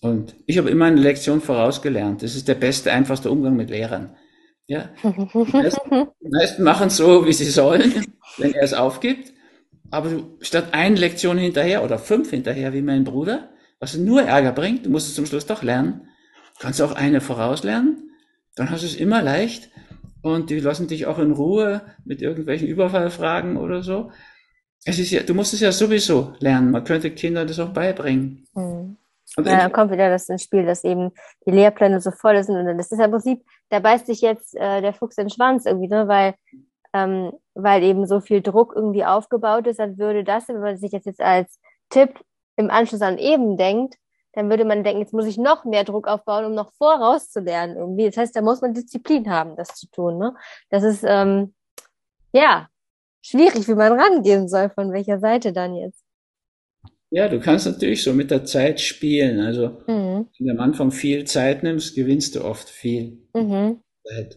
Und 0.00 0.34
ich 0.46 0.58
habe 0.58 0.70
immer 0.70 0.86
eine 0.86 1.00
Lektion 1.00 1.40
vorausgelernt. 1.40 2.22
Das 2.22 2.34
ist 2.34 2.48
der 2.48 2.56
beste, 2.56 2.90
einfachste 2.92 3.30
Umgang 3.30 3.54
mit 3.54 3.70
Lehrern. 3.70 4.16
Ja, 4.66 4.90
die 5.02 5.52
meisten, 5.52 5.90
die 5.90 6.28
meisten 6.30 6.62
machen 6.62 6.88
es 6.88 6.96
so, 6.96 7.26
wie 7.26 7.32
sie 7.32 7.44
sollen, 7.44 8.06
wenn 8.38 8.52
er 8.54 8.62
es 8.62 8.74
aufgibt. 8.74 9.32
Aber 9.90 10.10
statt 10.40 10.68
eine 10.72 10.96
Lektion 10.96 11.38
hinterher 11.38 11.84
oder 11.84 11.98
fünf 11.98 12.30
hinterher, 12.30 12.72
wie 12.72 12.82
mein 12.82 13.04
Bruder, 13.04 13.51
was 13.82 13.96
nur 13.96 14.22
Ärger 14.22 14.52
bringt, 14.52 14.86
du 14.86 14.90
musst 14.90 15.08
es 15.08 15.16
zum 15.16 15.26
Schluss 15.26 15.44
doch 15.44 15.64
lernen, 15.64 16.06
kannst 16.60 16.78
du 16.78 16.84
auch 16.84 16.92
eine 16.92 17.20
vorauslernen, 17.20 18.12
dann 18.54 18.70
hast 18.70 18.84
du 18.84 18.86
es 18.86 18.94
immer 18.94 19.22
leicht 19.22 19.70
und 20.22 20.50
die 20.50 20.60
lassen 20.60 20.86
dich 20.86 21.06
auch 21.06 21.18
in 21.18 21.32
Ruhe 21.32 21.82
mit 22.04 22.22
irgendwelchen 22.22 22.68
Überfallfragen 22.68 23.56
oder 23.56 23.82
so. 23.82 24.12
Es 24.84 25.00
ist 25.00 25.10
ja, 25.10 25.24
du 25.24 25.34
musst 25.34 25.52
es 25.52 25.58
ja 25.58 25.72
sowieso 25.72 26.32
lernen. 26.38 26.70
Man 26.70 26.84
könnte 26.84 27.10
Kindern 27.10 27.48
das 27.48 27.58
auch 27.58 27.70
beibringen. 27.70 28.46
Mhm. 28.54 28.98
Und 29.36 29.46
ja, 29.46 29.58
dann 29.58 29.72
kommt 29.72 29.90
wieder 29.90 30.10
das 30.10 30.28
ins 30.28 30.44
Spiel, 30.44 30.64
dass 30.64 30.84
eben 30.84 31.10
die 31.44 31.50
Lehrpläne 31.50 32.00
so 32.00 32.12
voll 32.12 32.40
sind. 32.44 32.56
Und 32.56 32.78
das 32.78 32.92
ist 32.92 32.98
ja 33.00 33.06
im 33.06 33.10
Prinzip, 33.10 33.42
da 33.70 33.80
beißt 33.80 34.06
sich 34.06 34.20
jetzt 34.20 34.54
äh, 34.54 34.80
der 34.80 34.92
Fuchs 34.92 35.18
in 35.18 35.24
den 35.24 35.30
Schwanz 35.30 35.66
irgendwie, 35.66 35.88
ne? 35.88 36.06
weil, 36.06 36.34
ähm, 36.92 37.32
weil 37.54 37.82
eben 37.82 38.06
so 38.06 38.20
viel 38.20 38.42
Druck 38.42 38.74
irgendwie 38.76 39.04
aufgebaut 39.04 39.66
ist, 39.66 39.80
dann 39.80 39.98
würde 39.98 40.22
das, 40.22 40.46
wenn 40.46 40.60
man 40.60 40.76
sich 40.76 40.92
das 40.92 41.04
jetzt 41.04 41.20
als 41.20 41.58
Tipp 41.90 42.20
im 42.56 42.70
Anschluss 42.70 43.02
an 43.02 43.18
eben 43.18 43.56
denkt, 43.56 43.96
dann 44.34 44.48
würde 44.48 44.64
man 44.64 44.82
denken, 44.82 45.00
jetzt 45.00 45.12
muss 45.12 45.26
ich 45.26 45.36
noch 45.36 45.64
mehr 45.64 45.84
Druck 45.84 46.08
aufbauen, 46.08 46.46
um 46.46 46.54
noch 46.54 46.72
vorauszulernen 46.74 47.76
irgendwie. 47.76 48.06
Das 48.06 48.16
heißt, 48.16 48.34
da 48.34 48.40
muss 48.40 48.62
man 48.62 48.72
Disziplin 48.74 49.30
haben, 49.30 49.56
das 49.56 49.74
zu 49.74 49.88
tun. 49.90 50.18
Ne? 50.18 50.34
Das 50.70 50.82
ist 50.82 51.04
ähm, 51.06 51.54
ja 52.32 52.68
schwierig, 53.20 53.68
wie 53.68 53.74
man 53.74 53.98
rangehen 53.98 54.48
soll, 54.48 54.70
von 54.70 54.92
welcher 54.92 55.18
Seite 55.18 55.52
dann 55.52 55.74
jetzt. 55.74 56.02
Ja, 57.10 57.28
du 57.28 57.40
kannst 57.40 57.66
natürlich 57.66 58.02
so 58.02 58.14
mit 58.14 58.30
der 58.30 58.46
Zeit 58.46 58.80
spielen. 58.80 59.40
Also, 59.40 59.82
mhm. 59.86 60.28
wenn 60.38 60.46
du 60.46 60.50
am 60.50 60.60
Anfang 60.60 60.90
viel 60.90 61.24
Zeit 61.24 61.62
nimmst, 61.62 61.94
gewinnst 61.94 62.34
du 62.34 62.42
oft 62.42 62.70
viel 62.70 63.28
mhm. 63.34 63.82
Zeit. 64.02 64.36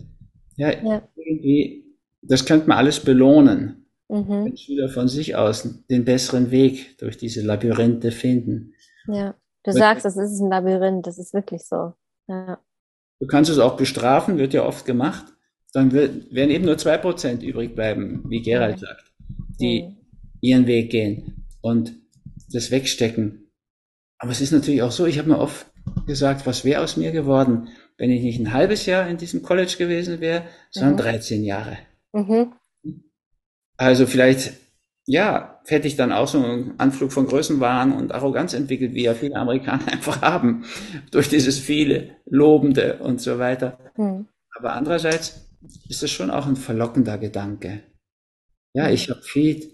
Ja, 0.58 0.72
ja, 0.84 1.08
irgendwie, 1.16 1.86
das 2.22 2.46
könnte 2.46 2.68
man 2.68 2.78
alles 2.78 3.00
belohnen. 3.00 3.85
Mhm. 4.08 4.46
Wenn 4.46 4.58
Schüler 4.58 4.90
von 4.90 5.08
sich 5.08 5.36
aus 5.36 5.68
den 5.90 6.06
besseren 6.06 6.52
Weg 6.52 6.98
durch 7.00 7.18
diese 7.18 7.42
Labyrinthe 7.42 8.12
finden. 8.12 8.74
Ja, 9.08 9.36
du 9.64 9.72
Weil, 9.72 9.80
sagst, 9.80 10.06
das 10.06 10.18
ist 10.18 10.40
ein 10.40 10.50
Labyrinth, 10.50 11.08
das 11.08 11.18
ist 11.18 11.34
wirklich 11.34 11.64
so. 11.64 11.94
Ja. 12.28 12.60
Du 13.20 13.28
kannst 13.28 13.50
es 13.50 13.60
auch 13.60 13.78
bestrafen, 13.78 14.38
wird 14.38 14.54
ja 14.54 14.66
oft 14.66 14.86
gemacht. 14.86 15.26
Dann 15.74 15.92
wird, 15.92 16.34
werden 16.34 16.52
eben 16.52 16.66
nur 16.66 16.78
zwei 16.78 16.98
Prozent 16.98 17.44
übrig 17.44 17.76
bleiben, 17.76 18.24
wie 18.30 18.42
Gerald 18.42 18.80
sagt, 18.80 19.14
die 19.60 19.84
mhm. 19.84 19.98
ihren 20.42 20.68
Weg 20.68 20.92
gehen. 20.92 21.48
Und 21.62 21.96
das 22.52 22.72
wegstecken. 22.72 23.52
Aber 24.18 24.32
es 24.32 24.42
ist 24.42 24.52
natürlich 24.52 24.84
auch 24.84 24.92
so, 24.92 25.06
ich 25.06 25.18
habe 25.18 25.30
mir 25.30 25.40
oft 25.40 25.66
gesagt, 26.06 26.46
was 26.46 26.64
wäre 26.64 26.84
aus 26.84 26.98
mir 26.98 27.12
geworden, 27.12 27.70
wenn 27.98 28.12
ich 28.12 28.22
nicht 28.22 28.40
ein 28.40 28.54
halbes 28.54 28.86
Jahr 28.86 29.08
in 29.08 29.18
diesem 29.18 29.42
College 29.42 29.76
gewesen 29.78 30.20
wäre, 30.20 30.44
sondern 30.72 30.94
mhm. 30.94 30.98
13 30.98 31.44
Jahre. 31.44 31.78
Mhm. 32.14 32.54
Also 33.78 34.06
vielleicht, 34.06 34.54
ja, 35.06 35.62
hätte 35.68 35.88
ich 35.88 35.96
dann 35.96 36.12
auch 36.12 36.28
so 36.28 36.44
einen 36.44 36.80
Anflug 36.80 37.12
von 37.12 37.28
Größenwahn 37.28 37.92
und 37.92 38.14
Arroganz 38.14 38.54
entwickelt, 38.54 38.94
wie 38.94 39.04
ja 39.04 39.14
viele 39.14 39.36
Amerikaner 39.36 39.88
einfach 39.92 40.22
haben, 40.22 40.66
durch 41.12 41.30
dieses 41.30 41.60
viele 41.60 42.18
Lobende 42.26 43.00
und 43.00 43.22
so 43.22 43.40
weiter. 43.40 43.78
Mhm. 43.98 44.28
Aber 44.58 44.74
andererseits 44.74 45.50
ist 45.90 46.04
es 46.04 46.12
schon 46.12 46.30
auch 46.32 46.46
ein 46.46 46.56
verlockender 46.56 47.18
Gedanke. 47.18 47.82
Ja, 48.74 48.90
ich 48.90 49.10
habe 49.10 49.22
viel 49.22 49.72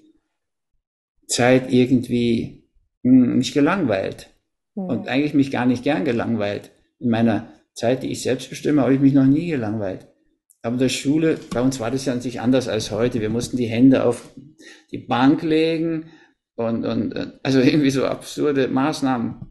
Zeit 1.28 1.72
irgendwie 1.72 2.64
hm, 3.04 3.38
mich 3.38 3.54
gelangweilt. 3.54 4.30
Mhm. 4.76 4.84
Und 4.84 5.08
eigentlich 5.08 5.34
mich 5.34 5.52
gar 5.52 5.66
nicht 5.66 5.84
gern 5.84 6.06
gelangweilt. 6.06 6.72
In 7.00 7.10
meiner 7.10 7.52
Zeit, 7.74 8.04
die 8.04 8.12
ich 8.12 8.22
selbst 8.22 8.50
bestimme, 8.50 8.82
habe 8.82 8.94
ich 8.94 9.00
mich 9.00 9.14
noch 9.14 9.26
nie 9.26 9.48
gelangweilt. 9.48 10.08
Aber 10.62 10.74
in 10.74 10.80
der 10.80 10.90
Schule, 10.90 11.40
bei 11.52 11.62
uns 11.62 11.80
war 11.80 11.92
das 11.92 12.06
ja 12.06 12.14
an 12.14 12.22
sich 12.22 12.40
anders 12.40 12.68
als 12.68 12.92
heute. 12.92 13.20
Wir 13.20 13.30
mussten 13.30 13.58
die 13.58 13.68
Hände 13.68 14.06
auf 14.06 14.30
die 14.92 15.00
Bank 15.00 15.42
legen 15.42 16.12
und, 16.56 16.86
und 16.86 17.40
also 17.44 17.60
irgendwie 17.62 17.90
so 17.90 18.06
absurde 18.06 18.68
Maßnahmen. 18.68 19.48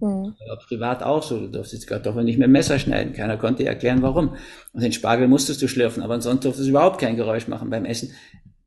Mhm. 0.00 0.34
privat 0.68 1.02
auch 1.02 1.22
so. 1.22 1.40
Du 1.40 1.48
durftest 1.48 1.86
Kartoffeln 1.86 2.26
nicht 2.26 2.38
mit 2.38 2.50
Messer 2.50 2.78
schneiden. 2.78 3.14
Keiner 3.14 3.36
konnte 3.38 3.64
erklären, 3.64 4.02
warum. 4.02 4.36
Und 4.72 4.82
den 4.82 4.92
Spargel 4.92 5.28
musstest 5.28 5.62
du 5.62 5.68
schlürfen, 5.68 6.02
aber 6.02 6.14
ansonsten 6.14 6.42
durftest 6.42 6.66
du 6.66 6.70
überhaupt 6.70 7.00
kein 7.00 7.16
Geräusch 7.16 7.48
machen 7.48 7.70
beim 7.70 7.84
Essen. 7.84 8.12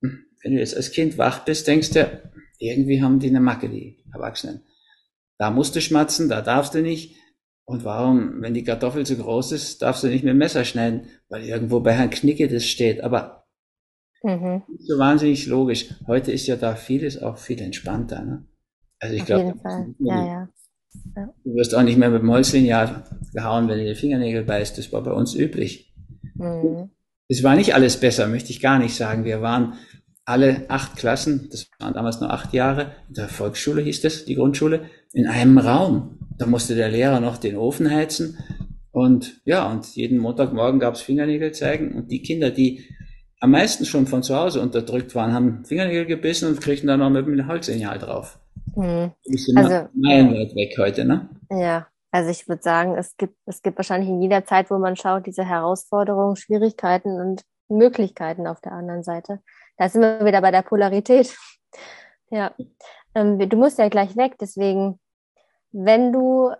Wenn 0.01 0.53
du 0.53 0.59
jetzt 0.59 0.75
als 0.75 0.91
Kind 0.91 1.17
wach 1.17 1.45
bist, 1.45 1.67
denkst 1.67 1.91
du, 1.91 2.21
irgendwie 2.59 3.03
haben 3.03 3.19
die 3.19 3.27
eine 3.27 3.41
Macke, 3.41 3.69
die 3.69 4.03
Erwachsenen. 4.13 4.61
Da 5.37 5.51
musst 5.51 5.75
du 5.75 5.81
schmatzen, 5.81 6.29
da 6.29 6.41
darfst 6.41 6.73
du 6.73 6.81
nicht. 6.81 7.15
Und 7.69 7.83
warum, 7.83 8.41
wenn 8.41 8.53
die 8.53 8.63
Kartoffel 8.63 9.05
zu 9.05 9.17
groß 9.17 9.51
ist, 9.51 9.81
darfst 9.81 10.01
du 10.01 10.07
nicht 10.07 10.23
mit 10.23 10.31
dem 10.31 10.37
Messer 10.37 10.63
schneiden? 10.63 11.07
Weil 11.27 11.43
irgendwo 11.43 11.81
bei 11.81 11.91
Herrn 11.91 12.09
Knicke 12.09 12.47
das 12.47 12.65
steht. 12.65 13.03
Aber 13.03 13.45
mhm. 14.23 14.63
so 14.79 14.97
wahnsinnig 14.97 15.47
logisch. 15.47 15.93
Heute 16.07 16.31
ist 16.31 16.47
ja 16.47 16.55
da 16.55 16.75
vieles 16.75 17.21
auch 17.21 17.37
viel 17.37 17.61
entspannter. 17.61 18.23
Ne? 18.23 18.45
Also 18.99 19.15
ich 19.15 19.25
glaube, 19.25 19.53
ja, 19.99 20.25
ja. 20.25 20.49
ja. 21.15 21.33
du 21.43 21.55
wirst 21.55 21.75
auch 21.75 21.83
nicht 21.83 21.97
mehr 21.97 22.09
mit 22.09 22.21
dem 22.21 22.31
Holzlineal 22.31 23.03
gehauen, 23.33 23.67
wenn 23.67 23.79
du 23.79 23.85
die 23.85 23.95
Fingernägel 23.95 24.45
beißt. 24.45 24.77
Das 24.77 24.93
war 24.93 25.03
bei 25.03 25.11
uns 25.11 25.35
üblich. 25.35 25.93
Mhm. 26.35 26.89
Es 27.27 27.43
war 27.43 27.57
nicht 27.57 27.75
alles 27.75 27.99
besser, 27.99 28.27
möchte 28.27 28.51
ich 28.51 28.61
gar 28.61 28.79
nicht 28.79 28.95
sagen. 28.95 29.25
Wir 29.25 29.41
waren 29.41 29.73
alle 30.23 30.69
acht 30.69 30.95
Klassen, 30.95 31.49
das 31.51 31.67
waren 31.79 31.93
damals 31.93 32.21
nur 32.21 32.31
acht 32.31 32.53
Jahre, 32.53 32.93
in 33.09 33.15
der 33.15 33.27
Volksschule 33.27 33.81
hieß 33.81 34.01
das, 34.01 34.23
die 34.23 34.35
Grundschule, 34.35 34.89
in 35.13 35.27
einem 35.27 35.57
Raum. 35.57 36.19
Da 36.37 36.45
musste 36.45 36.75
der 36.75 36.89
Lehrer 36.89 37.19
noch 37.19 37.37
den 37.37 37.57
Ofen 37.57 37.89
heizen. 37.89 38.37
Und 38.91 39.41
ja, 39.45 39.69
und 39.69 39.95
jeden 39.95 40.19
Montagmorgen 40.19 40.79
gab's 40.79 41.01
Fingernägel 41.01 41.51
zeigen. 41.51 41.93
Und 41.93 42.11
die 42.11 42.21
Kinder, 42.21 42.51
die 42.51 42.83
am 43.39 43.51
meisten 43.51 43.85
schon 43.85 44.07
von 44.07 44.23
zu 44.23 44.35
Hause 44.35 44.61
unterdrückt 44.61 45.13
waren, 45.15 45.33
haben 45.33 45.65
Fingernägel 45.65 46.05
gebissen 46.05 46.49
und 46.49 46.61
kriegten 46.61 46.87
dann 46.87 46.99
noch 46.99 47.09
mit 47.09 47.27
dem 47.27 47.47
Holzsignal 47.47 47.99
drauf. 47.99 48.39
Mhm. 48.75 49.11
Also, 49.55 49.87
meilenweit 49.93 50.55
weg 50.55 50.75
heute, 50.77 51.05
ne? 51.05 51.29
Ja, 51.51 51.87
also 52.11 52.29
ich 52.29 52.47
würde 52.47 52.63
sagen, 52.63 52.95
es 52.95 53.15
gibt, 53.17 53.35
es 53.45 53.61
gibt 53.61 53.77
wahrscheinlich 53.77 54.09
in 54.09 54.21
jeder 54.21 54.45
Zeit, 54.45 54.71
wo 54.71 54.77
man 54.77 54.95
schaut, 54.95 55.25
diese 55.27 55.45
Herausforderungen, 55.45 56.35
Schwierigkeiten 56.35 57.19
und 57.19 57.43
Möglichkeiten 57.69 58.47
auf 58.47 58.61
der 58.61 58.71
anderen 58.71 59.03
Seite. 59.03 59.39
Da 59.77 59.89
sind 59.89 60.01
wir 60.01 60.25
wieder 60.25 60.41
bei 60.41 60.51
der 60.51 60.61
Polarität. 60.61 61.35
Ja, 62.29 62.53
ähm, 63.15 63.37
du 63.37 63.57
musst 63.57 63.77
ja 63.77 63.89
gleich 63.89 64.15
weg, 64.17 64.35
deswegen, 64.39 64.99
wenn 65.71 66.11
du 66.11 66.51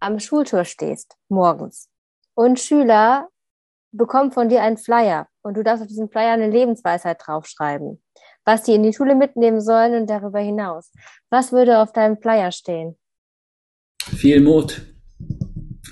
am 0.00 0.18
Schultor 0.18 0.64
stehst, 0.64 1.16
morgens, 1.28 1.88
und 2.34 2.58
Schüler 2.58 3.28
bekommen 3.92 4.32
von 4.32 4.48
dir 4.48 4.62
einen 4.62 4.76
Flyer 4.76 5.28
und 5.42 5.56
du 5.56 5.62
darfst 5.62 5.82
auf 5.82 5.88
diesem 5.88 6.08
Flyer 6.08 6.32
eine 6.32 6.50
Lebensweisheit 6.50 7.20
draufschreiben, 7.24 8.02
was 8.44 8.62
die 8.62 8.74
in 8.74 8.82
die 8.82 8.92
Schule 8.92 9.14
mitnehmen 9.14 9.60
sollen 9.60 10.00
und 10.00 10.08
darüber 10.08 10.40
hinaus. 10.40 10.92
Was 11.28 11.52
würde 11.52 11.78
auf 11.78 11.92
deinem 11.92 12.18
Flyer 12.18 12.52
stehen? 12.52 12.96
Viel 14.02 14.40
Mut. 14.40 14.82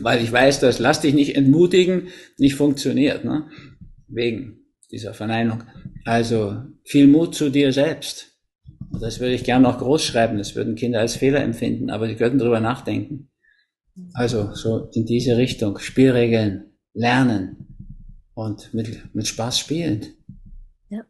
Weil 0.01 0.23
ich 0.23 0.31
weiß, 0.31 0.61
dass 0.61 0.79
lass 0.79 1.01
dich 1.01 1.15
nicht 1.15 1.37
entmutigen 1.37 2.09
nicht 2.39 2.55
funktioniert, 2.55 3.25
ne? 3.25 3.51
Wegen 4.07 4.73
dieser 4.91 5.13
Verneinung. 5.13 5.65
Also 6.05 6.63
viel 6.85 7.09
Mut 7.09 7.35
zu 7.35 7.51
dir 7.51 7.73
selbst. 7.73 8.38
Und 8.91 9.03
das 9.03 9.21
würde 9.21 9.35
ich 9.35 9.45
gerne 9.45 9.65
noch 9.65 9.79
groß 9.79 10.03
schreiben. 10.03 10.39
Das 10.39 10.55
würden 10.55 10.75
Kinder 10.75 11.01
als 11.01 11.17
Fehler 11.17 11.43
empfinden, 11.43 11.91
aber 11.91 12.09
die 12.09 12.15
könnten 12.15 12.39
darüber 12.39 12.61
nachdenken. 12.61 13.31
Also 14.15 14.55
so 14.55 14.89
in 14.93 15.05
diese 15.05 15.37
Richtung. 15.37 15.79
Spielregeln 15.79 16.73
lernen 16.95 17.69
und 18.35 18.73
mit, 18.73 19.15
mit 19.15 19.27
Spaß 19.27 19.59
spielen. 19.59 20.07
Ja. 20.89 21.03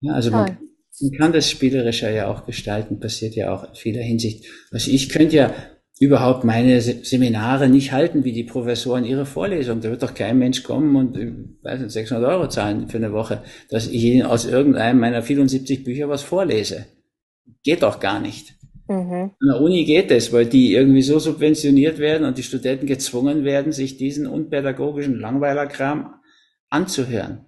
ja 0.00 0.12
also 0.12 0.30
man, 0.30 0.58
man 1.00 1.12
kann 1.12 1.32
das 1.32 1.50
Spielerischer 1.50 2.10
ja 2.10 2.28
auch 2.28 2.44
gestalten, 2.44 3.00
passiert 3.00 3.34
ja 3.34 3.54
auch 3.54 3.68
in 3.68 3.74
vieler 3.74 4.02
Hinsicht. 4.02 4.44
Also 4.70 4.90
ich 4.90 5.08
könnte 5.08 5.36
ja 5.36 5.54
überhaupt 6.00 6.42
meine 6.42 6.80
Seminare 6.80 7.68
nicht 7.68 7.92
halten, 7.92 8.24
wie 8.24 8.32
die 8.32 8.42
Professoren 8.42 9.04
ihre 9.04 9.24
Vorlesung. 9.24 9.80
Da 9.80 9.90
wird 9.90 10.02
doch 10.02 10.14
kein 10.14 10.38
Mensch 10.38 10.64
kommen 10.64 10.96
und 10.96 11.16
äh, 11.16 11.32
weiß 11.62 11.80
nicht, 11.80 11.92
600 11.92 12.28
Euro 12.28 12.48
zahlen 12.48 12.88
für 12.88 12.96
eine 12.96 13.12
Woche, 13.12 13.42
dass 13.70 13.86
ich 13.86 14.02
ihnen 14.02 14.26
aus 14.26 14.44
irgendeinem 14.44 14.98
meiner 14.98 15.22
74 15.22 15.84
Bücher 15.84 16.08
was 16.08 16.22
vorlese. 16.22 16.86
Geht 17.62 17.82
doch 17.82 18.00
gar 18.00 18.20
nicht. 18.20 18.54
Mhm. 18.88 19.30
An 19.40 19.48
der 19.48 19.60
Uni 19.60 19.84
geht 19.84 20.10
das, 20.10 20.32
weil 20.32 20.46
die 20.46 20.74
irgendwie 20.74 21.02
so 21.02 21.18
subventioniert 21.18 21.98
werden 21.98 22.26
und 22.26 22.38
die 22.38 22.42
Studenten 22.42 22.86
gezwungen 22.86 23.44
werden, 23.44 23.72
sich 23.72 23.96
diesen 23.96 24.26
unpädagogischen 24.26 25.18
Langweilerkram 25.18 26.14
anzuhören. 26.68 27.46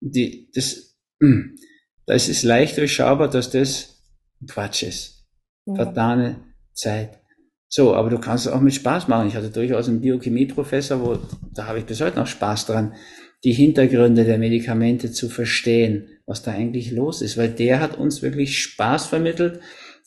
Die, 0.00 0.50
das, 0.54 0.96
hm, 1.20 1.56
das 2.06 2.28
ist 2.28 2.42
leicht 2.42 2.76
durchschaubar, 2.78 3.28
dass 3.28 3.50
das 3.50 4.02
Quatsch 4.48 4.82
ist. 4.82 5.26
Mhm. 5.66 5.76
Vertane 5.76 6.36
Zeit. 6.72 7.20
So, 7.68 7.94
aber 7.94 8.10
du 8.10 8.18
kannst 8.18 8.46
es 8.46 8.52
auch 8.52 8.60
mit 8.60 8.74
Spaß 8.74 9.08
machen. 9.08 9.28
Ich 9.28 9.36
hatte 9.36 9.50
durchaus 9.50 9.88
einen 9.88 10.02
Biochemieprofessor, 10.02 11.00
wo, 11.00 11.18
da 11.54 11.66
habe 11.66 11.78
ich 11.78 11.86
bis 11.86 12.00
heute 12.02 12.18
noch 12.18 12.26
Spaß 12.26 12.66
dran, 12.66 12.94
die 13.44 13.52
Hintergründe 13.52 14.24
der 14.24 14.38
Medikamente 14.38 15.10
zu 15.10 15.28
verstehen, 15.28 16.08
was 16.26 16.42
da 16.42 16.52
eigentlich 16.52 16.92
los 16.92 17.22
ist, 17.22 17.36
weil 17.36 17.50
der 17.50 17.80
hat 17.80 17.98
uns 17.98 18.22
wirklich 18.22 18.58
Spaß 18.58 19.06
vermittelt 19.06 19.60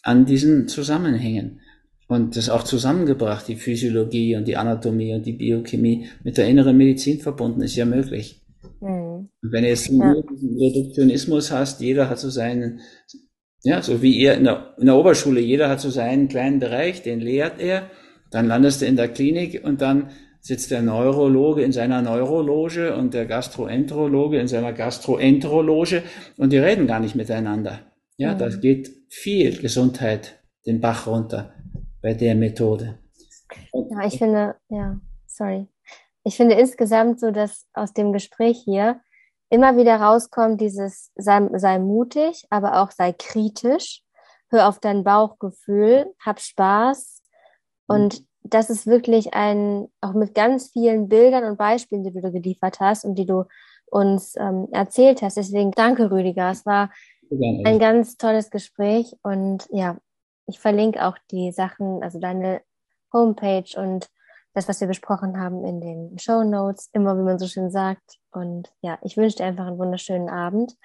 an 0.03 0.25
diesen 0.25 0.67
Zusammenhängen 0.67 1.59
und 2.07 2.37
das 2.37 2.49
auch 2.49 2.63
zusammengebracht, 2.63 3.47
die 3.47 3.55
Physiologie 3.55 4.35
und 4.35 4.47
die 4.47 4.57
Anatomie 4.57 5.13
und 5.13 5.25
die 5.25 5.33
Biochemie 5.33 6.07
mit 6.23 6.37
der 6.37 6.47
inneren 6.47 6.77
Medizin 6.77 7.19
verbunden 7.19 7.61
ist 7.61 7.75
ja 7.75 7.85
möglich. 7.85 8.41
Mhm. 8.79 9.29
Wenn 9.41 9.63
du 9.63 9.69
jetzt 9.69 9.89
ja. 9.89 10.15
diesen 10.31 10.57
Reduktionismus 10.57 11.51
hast, 11.51 11.81
jeder 11.81 12.09
hat 12.09 12.19
so 12.19 12.29
seinen, 12.29 12.79
ja, 13.63 13.81
so 13.81 14.01
wie 14.01 14.15
ihr 14.15 14.35
in 14.35 14.43
der, 14.43 14.75
in 14.77 14.85
der 14.85 14.95
Oberschule, 14.95 15.39
jeder 15.39 15.69
hat 15.69 15.81
so 15.81 15.89
seinen 15.89 16.27
kleinen 16.27 16.59
Bereich, 16.59 17.01
den 17.01 17.19
lehrt 17.19 17.59
er, 17.59 17.89
dann 18.31 18.47
landest 18.47 18.81
du 18.81 18.85
in 18.85 18.95
der 18.95 19.07
Klinik 19.07 19.63
und 19.63 19.81
dann 19.81 20.09
sitzt 20.45 20.69
der 20.69 20.83
Neurologe 20.83 21.63
in 21.63 21.71
seiner 21.71 22.03
Neurologe 22.03 22.95
und 22.95 23.15
der 23.15 23.25
Gastroenterologe 23.25 24.39
in 24.39 24.47
seiner 24.47 24.73
Gastroenterologe 24.73 26.03
und 26.37 26.53
die 26.53 26.59
reden 26.59 26.85
gar 26.85 26.99
nicht 26.99 27.15
miteinander. 27.15 27.79
Ja, 28.17 28.35
mhm. 28.35 28.37
das 28.37 28.61
geht 28.61 28.91
viel 29.09 29.59
Gesundheit 29.59 30.39
den 30.67 30.81
Bach 30.81 31.07
runter 31.07 31.55
bei 31.99 32.13
der 32.13 32.35
Methode. 32.35 32.99
Ja, 33.73 34.05
ich 34.05 34.19
finde, 34.19 34.55
ja, 34.69 34.99
sorry. 35.25 35.67
Ich 36.23 36.37
finde 36.37 36.53
insgesamt 36.55 37.19
so, 37.19 37.31
dass 37.31 37.65
aus 37.73 37.93
dem 37.93 38.13
Gespräch 38.13 38.61
hier 38.63 39.01
immer 39.49 39.77
wieder 39.77 39.95
rauskommt, 39.95 40.61
dieses 40.61 41.11
sei, 41.15 41.49
sei 41.57 41.79
mutig, 41.79 42.45
aber 42.51 42.83
auch 42.83 42.91
sei 42.91 43.13
kritisch, 43.13 44.03
hör 44.49 44.69
auf 44.69 44.79
dein 44.79 45.03
Bauchgefühl, 45.03 46.05
hab 46.23 46.39
Spaß. 46.39 47.23
Und 47.87 48.19
mhm. 48.19 48.27
Das 48.49 48.69
ist 48.69 48.85
wirklich 48.85 49.33
ein, 49.33 49.87
auch 50.01 50.13
mit 50.13 50.35
ganz 50.35 50.71
vielen 50.71 51.09
Bildern 51.09 51.43
und 51.45 51.57
Beispielen, 51.57 52.03
die 52.03 52.11
du 52.11 52.31
geliefert 52.31 52.79
hast 52.79 53.03
und 53.03 53.15
die 53.15 53.25
du 53.25 53.45
uns 53.87 54.35
ähm, 54.37 54.67
erzählt 54.71 55.21
hast. 55.21 55.37
Deswegen 55.37 55.71
danke, 55.71 56.11
Rüdiger. 56.11 56.51
Es 56.51 56.65
war 56.65 56.91
ein 57.31 57.79
ganz 57.79 58.17
tolles 58.17 58.51
Gespräch 58.51 59.15
und 59.23 59.67
ja, 59.71 59.97
ich 60.47 60.59
verlinke 60.59 61.03
auch 61.05 61.17
die 61.31 61.51
Sachen, 61.51 62.03
also 62.03 62.19
deine 62.19 62.61
Homepage 63.11 63.65
und 63.77 64.09
das, 64.53 64.67
was 64.67 64.79
wir 64.79 64.87
besprochen 64.87 65.39
haben 65.39 65.65
in 65.65 65.81
den 65.81 66.19
Show 66.19 66.43
Notes, 66.43 66.89
immer 66.93 67.17
wie 67.17 67.23
man 67.23 67.39
so 67.39 67.47
schön 67.47 67.71
sagt. 67.71 68.19
Und 68.31 68.71
ja, 68.81 68.99
ich 69.01 69.17
wünsche 69.17 69.37
dir 69.37 69.45
einfach 69.45 69.65
einen 69.65 69.79
wunderschönen 69.79 70.29
Abend 70.29 70.75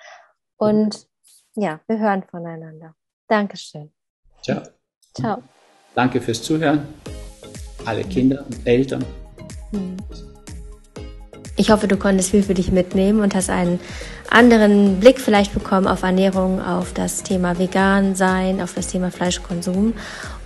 und 0.57 1.07
ja, 1.55 1.81
wir 1.87 1.99
hören 1.99 2.23
voneinander. 2.23 2.95
Dankeschön. 3.29 3.93
Ciao. 4.43 4.63
Ciao. 5.15 5.43
Danke 5.95 6.21
fürs 6.21 6.43
Zuhören. 6.43 6.87
Alle 7.85 8.05
Kinder 8.05 8.47
und 8.47 8.57
Eltern. 8.65 9.05
Hm. 9.73 9.97
Ich 11.57 11.71
hoffe, 11.71 11.89
du 11.89 11.99
konntest 11.99 12.31
viel 12.31 12.43
für 12.43 12.55
dich 12.55 12.73
mitnehmen 12.73 13.21
und 13.21 13.35
hast 13.35 13.51
einen 13.51 13.81
anderen 14.31 15.01
Blick 15.01 15.21
vielleicht 15.21 15.53
bekommen 15.53 15.87
auf 15.87 16.03
Ernährung, 16.03 16.63
auf 16.63 16.95
das 16.95 17.23
Thema 17.23 17.59
Vegan 17.59 18.15
sein, 18.15 18.63
auf 18.63 18.73
das 18.73 18.87
Thema 18.87 19.11
Fleischkonsum. 19.11 19.93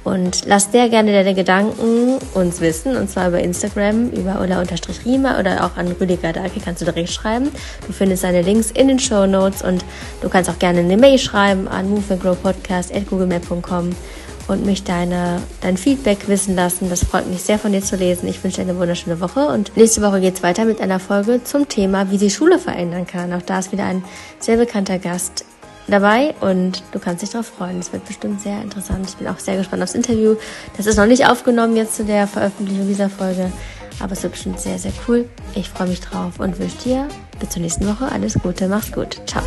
Und 0.03 0.43
lass 0.47 0.73
sehr 0.73 0.89
gerne 0.89 1.13
deine 1.13 1.35
Gedanken 1.35 2.19
uns 2.35 2.61
wissen, 2.61 2.97
und 2.97 3.09
zwar 3.09 3.29
über 3.29 3.39
Instagram, 3.39 4.11
über 4.11 4.41
Ulla-Riemer 4.41 5.39
oder 5.39 5.65
auch 5.65 5.77
an 5.77 5.87
Rüdiger 5.89 6.33
Dake 6.33 6.61
kannst 6.63 6.83
du 6.83 6.87
direkt 6.87 7.11
schreiben. 7.11 7.51
Du 7.87 7.93
findest 7.93 8.23
seine 8.23 8.43
Links 8.43 8.71
in 8.71 8.89
den 8.89 8.99
Show 8.99 9.27
Notes 9.27 9.63
und 9.63 9.85
du 10.21 10.29
kannst 10.29 10.51
auch 10.51 10.59
gerne 10.59 10.81
eine 10.81 10.97
Mail 10.97 11.19
schreiben 11.19 11.69
an 11.69 11.89
moveandgrowpodcast.googlemail.com 11.91 13.91
und 14.49 14.65
mich 14.65 14.85
deine, 14.85 15.41
dein 15.61 15.77
Feedback 15.77 16.29
wissen 16.29 16.55
lassen. 16.55 16.91
Das 16.91 17.05
freut 17.05 17.29
mich 17.29 17.43
sehr 17.43 17.59
von 17.59 17.73
dir 17.73 17.83
zu 17.83 17.97
lesen. 17.97 18.29
Ich 18.29 18.43
wünsche 18.43 18.57
dir 18.57 18.71
eine 18.71 18.79
wunderschöne 18.79 19.21
Woche 19.21 19.47
und 19.47 19.77
nächste 19.77 20.03
Woche 20.03 20.21
geht's 20.21 20.43
weiter 20.43 20.65
mit 20.65 20.81
einer 20.81 21.01
Folge 21.01 21.43
zum 21.45 21.69
Thema, 21.69 22.11
wie 22.11 22.19
die 22.19 22.31
Schule 22.31 22.59
verändern 22.59 23.07
kann. 23.07 23.33
Auch 23.33 23.43
da 23.43 23.59
ist 23.59 23.73
wieder 23.73 23.85
ein 23.85 24.05
sehr 24.39 24.57
bekannter 24.57 24.99
Gast 24.99 25.45
dabei 25.87 26.35
und 26.41 26.83
du 26.93 26.99
kannst 26.99 27.23
dich 27.23 27.31
darauf 27.31 27.47
freuen. 27.47 27.79
Es 27.79 27.93
wird 27.93 28.05
bestimmt 28.05 28.41
sehr 28.41 28.61
interessant. 28.63 29.09
Ich 29.09 29.17
bin 29.17 29.29
auch 29.29 29.39
sehr 29.39 29.57
gespannt 29.57 29.83
aufs 29.83 29.95
Interview. 29.95 30.37
Das 30.77 30.87
ist 30.87 30.97
noch 30.97 31.07
nicht 31.07 31.27
aufgenommen 31.27 31.77
jetzt 31.77 31.97
zu 31.97 32.05
der 32.05 32.27
Veröffentlichung 32.27 32.87
dieser 32.87 33.11
Folge, 33.11 33.53
aber 34.01 34.13
es 34.13 34.23
wird 34.23 34.33
bestimmt 34.33 34.61
sehr, 34.61 34.79
sehr 34.79 34.93
cool. 35.09 35.29
Ich 35.55 35.69
freue 35.69 35.89
mich 35.89 36.01
drauf 36.01 36.39
und 36.39 36.59
wünsche 36.59 36.79
dir 36.79 37.09
bis 37.39 37.51
zur 37.51 37.63
nächsten 37.63 37.87
Woche 37.87 38.11
alles 38.11 38.35
Gute. 38.35 38.69
Mach's 38.69 38.93
gut. 38.93 39.21
Ciao. 39.27 39.43